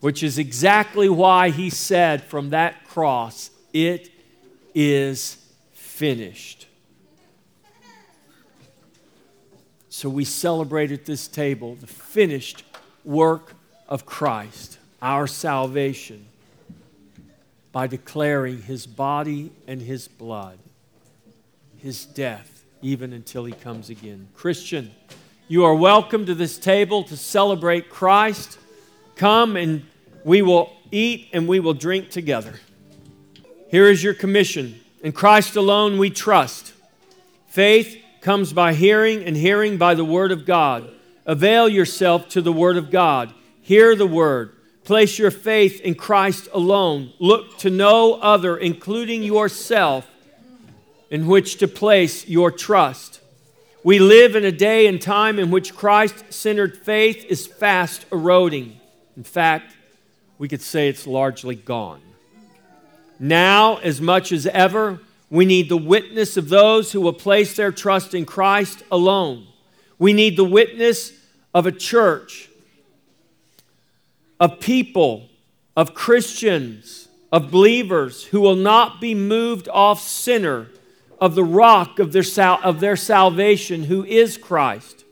which 0.00 0.22
is 0.22 0.38
exactly 0.38 1.08
why 1.08 1.50
he 1.50 1.70
said 1.70 2.22
from 2.22 2.50
that 2.50 2.86
cross, 2.86 3.50
It 3.72 4.10
is 4.74 5.36
finished. 5.72 6.66
So 9.88 10.08
we 10.08 10.24
celebrate 10.24 10.92
at 10.92 11.06
this 11.06 11.26
table 11.26 11.74
the 11.74 11.88
finished 11.88 12.62
work 13.04 13.54
of 13.88 14.06
Christ, 14.06 14.78
our 15.02 15.26
salvation, 15.26 16.26
by 17.72 17.88
declaring 17.88 18.62
his 18.62 18.86
body 18.86 19.50
and 19.66 19.80
his 19.82 20.06
blood, 20.06 20.58
his 21.78 22.06
death, 22.06 22.64
even 22.80 23.12
until 23.12 23.44
he 23.44 23.52
comes 23.52 23.90
again. 23.90 24.28
Christian, 24.34 24.92
you 25.48 25.64
are 25.64 25.74
welcome 25.74 26.26
to 26.26 26.34
this 26.34 26.58
table 26.58 27.02
to 27.04 27.16
celebrate 27.16 27.88
Christ. 27.88 28.58
Come 29.18 29.56
and 29.56 29.84
we 30.24 30.40
will 30.42 30.72
eat 30.90 31.28
and 31.32 31.46
we 31.46 31.60
will 31.60 31.74
drink 31.74 32.10
together. 32.10 32.54
Here 33.70 33.90
is 33.90 34.02
your 34.02 34.14
commission. 34.14 34.80
In 35.02 35.12
Christ 35.12 35.56
alone 35.56 35.98
we 35.98 36.08
trust. 36.08 36.72
Faith 37.48 38.02
comes 38.20 38.52
by 38.52 38.74
hearing, 38.74 39.24
and 39.24 39.36
hearing 39.36 39.76
by 39.76 39.94
the 39.94 40.04
Word 40.04 40.32
of 40.32 40.44
God. 40.44 40.90
Avail 41.26 41.68
yourself 41.68 42.28
to 42.30 42.42
the 42.42 42.52
Word 42.52 42.76
of 42.76 42.90
God. 42.90 43.32
Hear 43.60 43.94
the 43.94 44.06
Word. 44.06 44.54
Place 44.84 45.18
your 45.18 45.30
faith 45.30 45.80
in 45.80 45.94
Christ 45.94 46.48
alone. 46.52 47.12
Look 47.18 47.58
to 47.58 47.70
no 47.70 48.14
other, 48.14 48.56
including 48.56 49.22
yourself, 49.22 50.06
in 51.10 51.26
which 51.26 51.58
to 51.58 51.68
place 51.68 52.26
your 52.28 52.50
trust. 52.50 53.20
We 53.84 53.98
live 53.98 54.34
in 54.34 54.44
a 54.44 54.52
day 54.52 54.86
and 54.86 55.00
time 55.00 55.38
in 55.38 55.50
which 55.50 55.76
Christ 55.76 56.32
centered 56.32 56.78
faith 56.78 57.24
is 57.26 57.46
fast 57.46 58.04
eroding. 58.10 58.77
In 59.18 59.24
fact, 59.24 59.74
we 60.38 60.46
could 60.46 60.62
say 60.62 60.88
it's 60.88 61.04
largely 61.04 61.56
gone. 61.56 62.00
Now, 63.18 63.78
as 63.78 64.00
much 64.00 64.30
as 64.30 64.46
ever, 64.46 65.00
we 65.28 65.44
need 65.44 65.68
the 65.68 65.76
witness 65.76 66.36
of 66.36 66.48
those 66.48 66.92
who 66.92 67.00
will 67.00 67.12
place 67.12 67.56
their 67.56 67.72
trust 67.72 68.14
in 68.14 68.24
Christ 68.24 68.84
alone. 68.92 69.48
We 69.98 70.12
need 70.12 70.36
the 70.36 70.44
witness 70.44 71.12
of 71.52 71.66
a 71.66 71.72
church, 71.72 72.48
of 74.38 74.60
people, 74.60 75.28
of 75.76 75.94
Christians, 75.94 77.08
of 77.32 77.50
believers 77.50 78.22
who 78.26 78.40
will 78.40 78.54
not 78.54 79.00
be 79.00 79.16
moved 79.16 79.68
off 79.68 80.00
center 80.00 80.68
of 81.20 81.34
the 81.34 81.42
rock 81.42 81.98
of 81.98 82.12
their, 82.12 82.22
sal- 82.22 82.60
of 82.62 82.78
their 82.78 82.94
salvation, 82.94 83.82
who 83.82 84.04
is 84.04 84.36
Christ. 84.36 85.04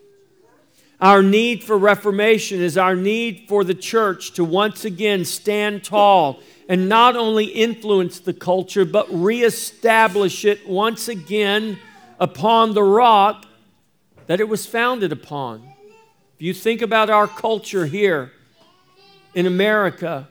Our 1.01 1.23
need 1.23 1.63
for 1.63 1.77
reformation 1.77 2.61
is 2.61 2.79
our 2.79 2.97
need 2.97 3.45
for 3.49 3.65
the 3.65 3.75
church 3.75 4.33
to 4.33 4.45
once 4.45 4.85
again 4.85 5.27
stand 5.27 5.85
tall 5.85 6.41
and 6.69 6.89
not 6.89 7.17
only 7.17 7.45
influence 7.45 8.19
the 8.19 8.33
culture, 8.33 8.87
but 8.87 9.07
reestablish 9.11 10.45
it 10.45 10.67
once 10.67 11.09
again 11.09 11.79
upon 12.19 12.73
the 12.73 12.83
rock 12.83 13.45
that 14.27 14.41
it 14.41 14.49
was 14.49 14.65
founded 14.65 15.13
upon. 15.13 15.63
If 16.37 16.43
you 16.43 16.55
think 16.55 16.81
about 16.81 17.11
our 17.11 17.29
culture 17.29 17.87
here 17.87 18.33
in 19.35 19.47
America, 19.47 20.29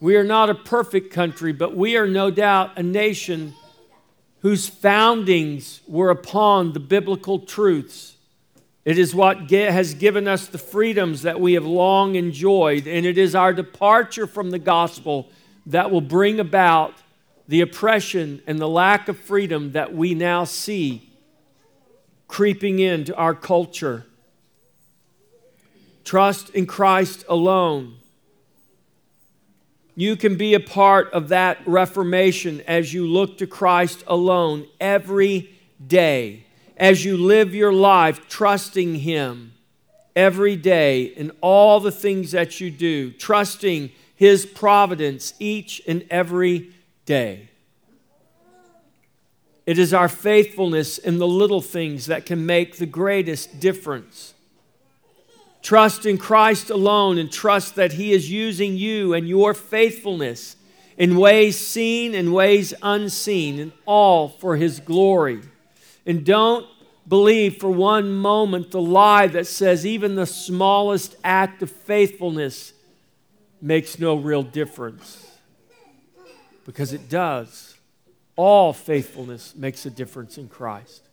we 0.00 0.16
are 0.16 0.24
not 0.24 0.50
a 0.50 0.54
perfect 0.54 1.12
country, 1.12 1.52
but 1.52 1.74
we 1.74 1.96
are 1.96 2.06
no 2.06 2.30
doubt 2.30 2.78
a 2.78 2.82
nation 2.82 3.54
whose 4.40 4.68
foundings 4.68 5.80
were 5.86 6.10
upon 6.10 6.72
the 6.72 6.80
biblical 6.80 7.38
truths. 7.38 8.16
It 8.84 8.98
is 8.98 9.14
what 9.14 9.50
has 9.50 9.94
given 9.94 10.26
us 10.26 10.46
the 10.46 10.58
freedoms 10.58 11.22
that 11.22 11.40
we 11.40 11.52
have 11.52 11.66
long 11.66 12.14
enjoyed, 12.14 12.86
and 12.86 13.04
it 13.04 13.18
is 13.18 13.34
our 13.34 13.52
departure 13.52 14.26
from 14.26 14.50
the 14.50 14.58
gospel 14.58 15.28
that 15.66 15.90
will 15.90 16.00
bring 16.00 16.40
about 16.40 16.94
the 17.46 17.60
oppression 17.60 18.42
and 18.46 18.58
the 18.58 18.68
lack 18.68 19.08
of 19.08 19.18
freedom 19.18 19.72
that 19.72 19.94
we 19.94 20.14
now 20.14 20.44
see 20.44 21.10
creeping 22.30 22.78
into 22.78 23.14
our 23.16 23.34
culture. 23.34 24.06
Trust 26.04 26.50
in 26.50 26.64
Christ 26.64 27.24
alone. 27.28 27.96
You 29.96 30.16
can 30.16 30.36
be 30.36 30.54
a 30.54 30.60
part 30.60 31.12
of 31.12 31.28
that 31.28 31.58
reformation 31.66 32.62
as 32.62 32.94
you 32.94 33.06
look 33.06 33.36
to 33.38 33.46
Christ 33.46 34.04
alone 34.06 34.66
every 34.80 35.58
day, 35.84 36.46
as 36.80 37.04
you 37.04 37.14
live 37.18 37.54
your 37.54 37.74
life 37.74 38.26
trusting 38.26 38.96
Him 38.96 39.52
every 40.16 40.56
day 40.56 41.02
in 41.02 41.30
all 41.42 41.78
the 41.78 41.92
things 41.92 42.32
that 42.32 42.58
you 42.58 42.70
do, 42.70 43.12
trusting 43.12 43.92
His 44.16 44.46
providence 44.46 45.34
each 45.38 45.82
and 45.86 46.04
every 46.10 46.72
day. 47.04 47.50
It 49.66 49.78
is 49.78 49.92
our 49.92 50.08
faithfulness 50.08 50.96
in 50.96 51.18
the 51.18 51.28
little 51.28 51.60
things 51.60 52.06
that 52.06 52.24
can 52.24 52.46
make 52.46 52.78
the 52.78 52.86
greatest 52.86 53.60
difference. 53.60 54.32
Trust 55.62 56.06
in 56.06 56.16
Christ 56.16 56.70
alone 56.70 57.18
and 57.18 57.30
trust 57.30 57.74
that 57.74 57.92
He 57.92 58.12
is 58.12 58.30
using 58.30 58.74
you 58.78 59.12
and 59.12 59.28
your 59.28 59.52
faithfulness 59.52 60.56
in 60.96 61.16
ways 61.16 61.58
seen 61.58 62.14
and 62.14 62.32
ways 62.32 62.72
unseen, 62.82 63.58
and 63.58 63.72
all 63.84 64.28
for 64.28 64.56
His 64.56 64.80
glory. 64.80 65.42
And 66.10 66.24
don't 66.24 66.66
believe 67.06 67.58
for 67.58 67.70
one 67.70 68.10
moment 68.10 68.72
the 68.72 68.80
lie 68.80 69.28
that 69.28 69.46
says 69.46 69.86
even 69.86 70.16
the 70.16 70.26
smallest 70.26 71.14
act 71.22 71.62
of 71.62 71.70
faithfulness 71.70 72.72
makes 73.62 73.96
no 74.00 74.16
real 74.16 74.42
difference. 74.42 75.24
Because 76.66 76.92
it 76.92 77.08
does. 77.08 77.76
All 78.34 78.72
faithfulness 78.72 79.54
makes 79.54 79.86
a 79.86 79.90
difference 79.90 80.36
in 80.36 80.48
Christ. 80.48 81.06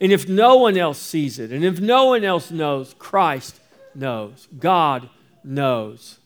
And 0.00 0.12
if 0.12 0.28
no 0.28 0.54
one 0.58 0.78
else 0.78 1.00
sees 1.00 1.40
it, 1.40 1.50
and 1.50 1.64
if 1.64 1.80
no 1.80 2.04
one 2.04 2.22
else 2.22 2.52
knows, 2.52 2.94
Christ 2.96 3.58
knows. 3.92 4.46
God 4.56 5.10
knows. 5.42 6.17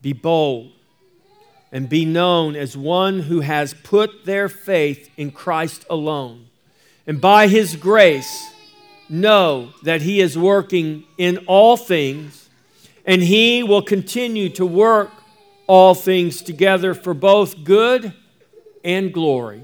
Be 0.00 0.12
bold 0.12 0.72
and 1.70 1.88
be 1.88 2.04
known 2.04 2.56
as 2.56 2.76
one 2.76 3.20
who 3.20 3.40
has 3.40 3.74
put 3.74 4.24
their 4.24 4.48
faith 4.48 5.10
in 5.16 5.30
Christ 5.30 5.84
alone. 5.90 6.46
And 7.06 7.20
by 7.20 7.48
his 7.48 7.76
grace, 7.76 8.50
know 9.08 9.72
that 9.82 10.02
he 10.02 10.20
is 10.20 10.36
working 10.36 11.04
in 11.16 11.38
all 11.46 11.76
things, 11.76 12.48
and 13.06 13.22
he 13.22 13.62
will 13.62 13.82
continue 13.82 14.48
to 14.50 14.66
work 14.66 15.10
all 15.66 15.94
things 15.94 16.42
together 16.42 16.94
for 16.94 17.14
both 17.14 17.64
good 17.64 18.12
and 18.84 19.12
glory. 19.12 19.62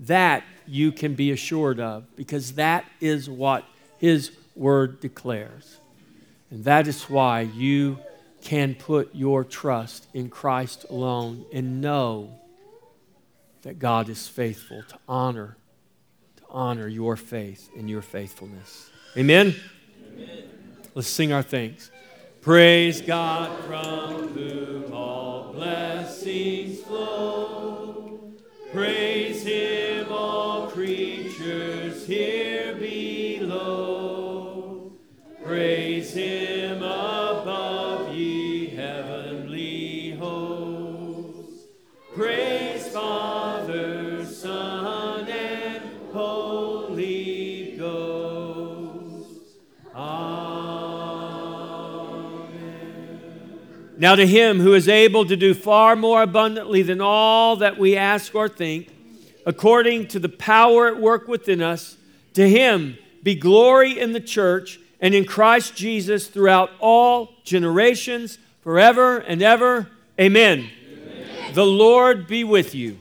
That 0.00 0.44
you 0.66 0.92
can 0.92 1.14
be 1.14 1.30
assured 1.30 1.80
of 1.80 2.04
because 2.16 2.54
that 2.54 2.84
is 3.00 3.30
what 3.30 3.64
His 3.98 4.32
Word 4.54 5.00
declares. 5.00 5.78
And 6.50 6.64
that 6.64 6.86
is 6.86 7.04
why 7.04 7.42
you 7.42 7.98
can 8.46 8.76
put 8.76 9.12
your 9.12 9.42
trust 9.42 10.06
in 10.14 10.30
Christ 10.30 10.86
alone 10.88 11.44
and 11.52 11.80
know 11.80 12.30
that 13.62 13.80
God 13.80 14.08
is 14.08 14.28
faithful 14.28 14.84
to 14.84 14.98
honor 15.08 15.56
to 16.36 16.42
honor 16.48 16.86
your 16.86 17.16
faith 17.16 17.68
and 17.76 17.90
your 17.90 18.02
faithfulness. 18.02 18.88
Amen. 19.16 19.52
Amen. 20.12 20.44
Let's 20.94 21.08
sing 21.08 21.32
our 21.32 21.42
thanks. 21.42 21.90
Praise 22.40 23.00
God 23.00 23.50
from 23.64 24.28
whom 24.28 24.92
all 24.92 25.52
blessings 25.52 26.78
flow. 26.82 28.20
Praise 28.72 29.42
him 29.42 30.06
all 30.12 30.68
creatures 30.68 32.06
here 32.06 32.76
below. 32.76 34.06
Praise 35.44 36.14
him 36.14 36.84
Now 53.98 54.14
to 54.14 54.26
him 54.26 54.60
who 54.60 54.74
is 54.74 54.88
able 54.88 55.24
to 55.24 55.36
do 55.36 55.54
far 55.54 55.96
more 55.96 56.22
abundantly 56.22 56.82
than 56.82 57.00
all 57.00 57.56
that 57.56 57.78
we 57.78 57.96
ask 57.96 58.34
or 58.34 58.48
think, 58.48 58.90
according 59.46 60.08
to 60.08 60.18
the 60.18 60.28
power 60.28 60.88
at 60.88 61.00
work 61.00 61.28
within 61.28 61.62
us, 61.62 61.96
to 62.34 62.48
him 62.48 62.98
be 63.22 63.34
glory 63.34 63.98
in 63.98 64.12
the 64.12 64.20
church 64.20 64.78
and 65.00 65.14
in 65.14 65.24
Christ 65.24 65.74
Jesus 65.74 66.28
throughout 66.28 66.70
all 66.78 67.34
generations, 67.44 68.38
forever 68.62 69.18
and 69.18 69.42
ever. 69.42 69.88
Amen. 70.20 70.70
Amen. 70.92 71.54
The 71.54 71.66
Lord 71.66 72.26
be 72.26 72.44
with 72.44 72.74
you. 72.74 72.98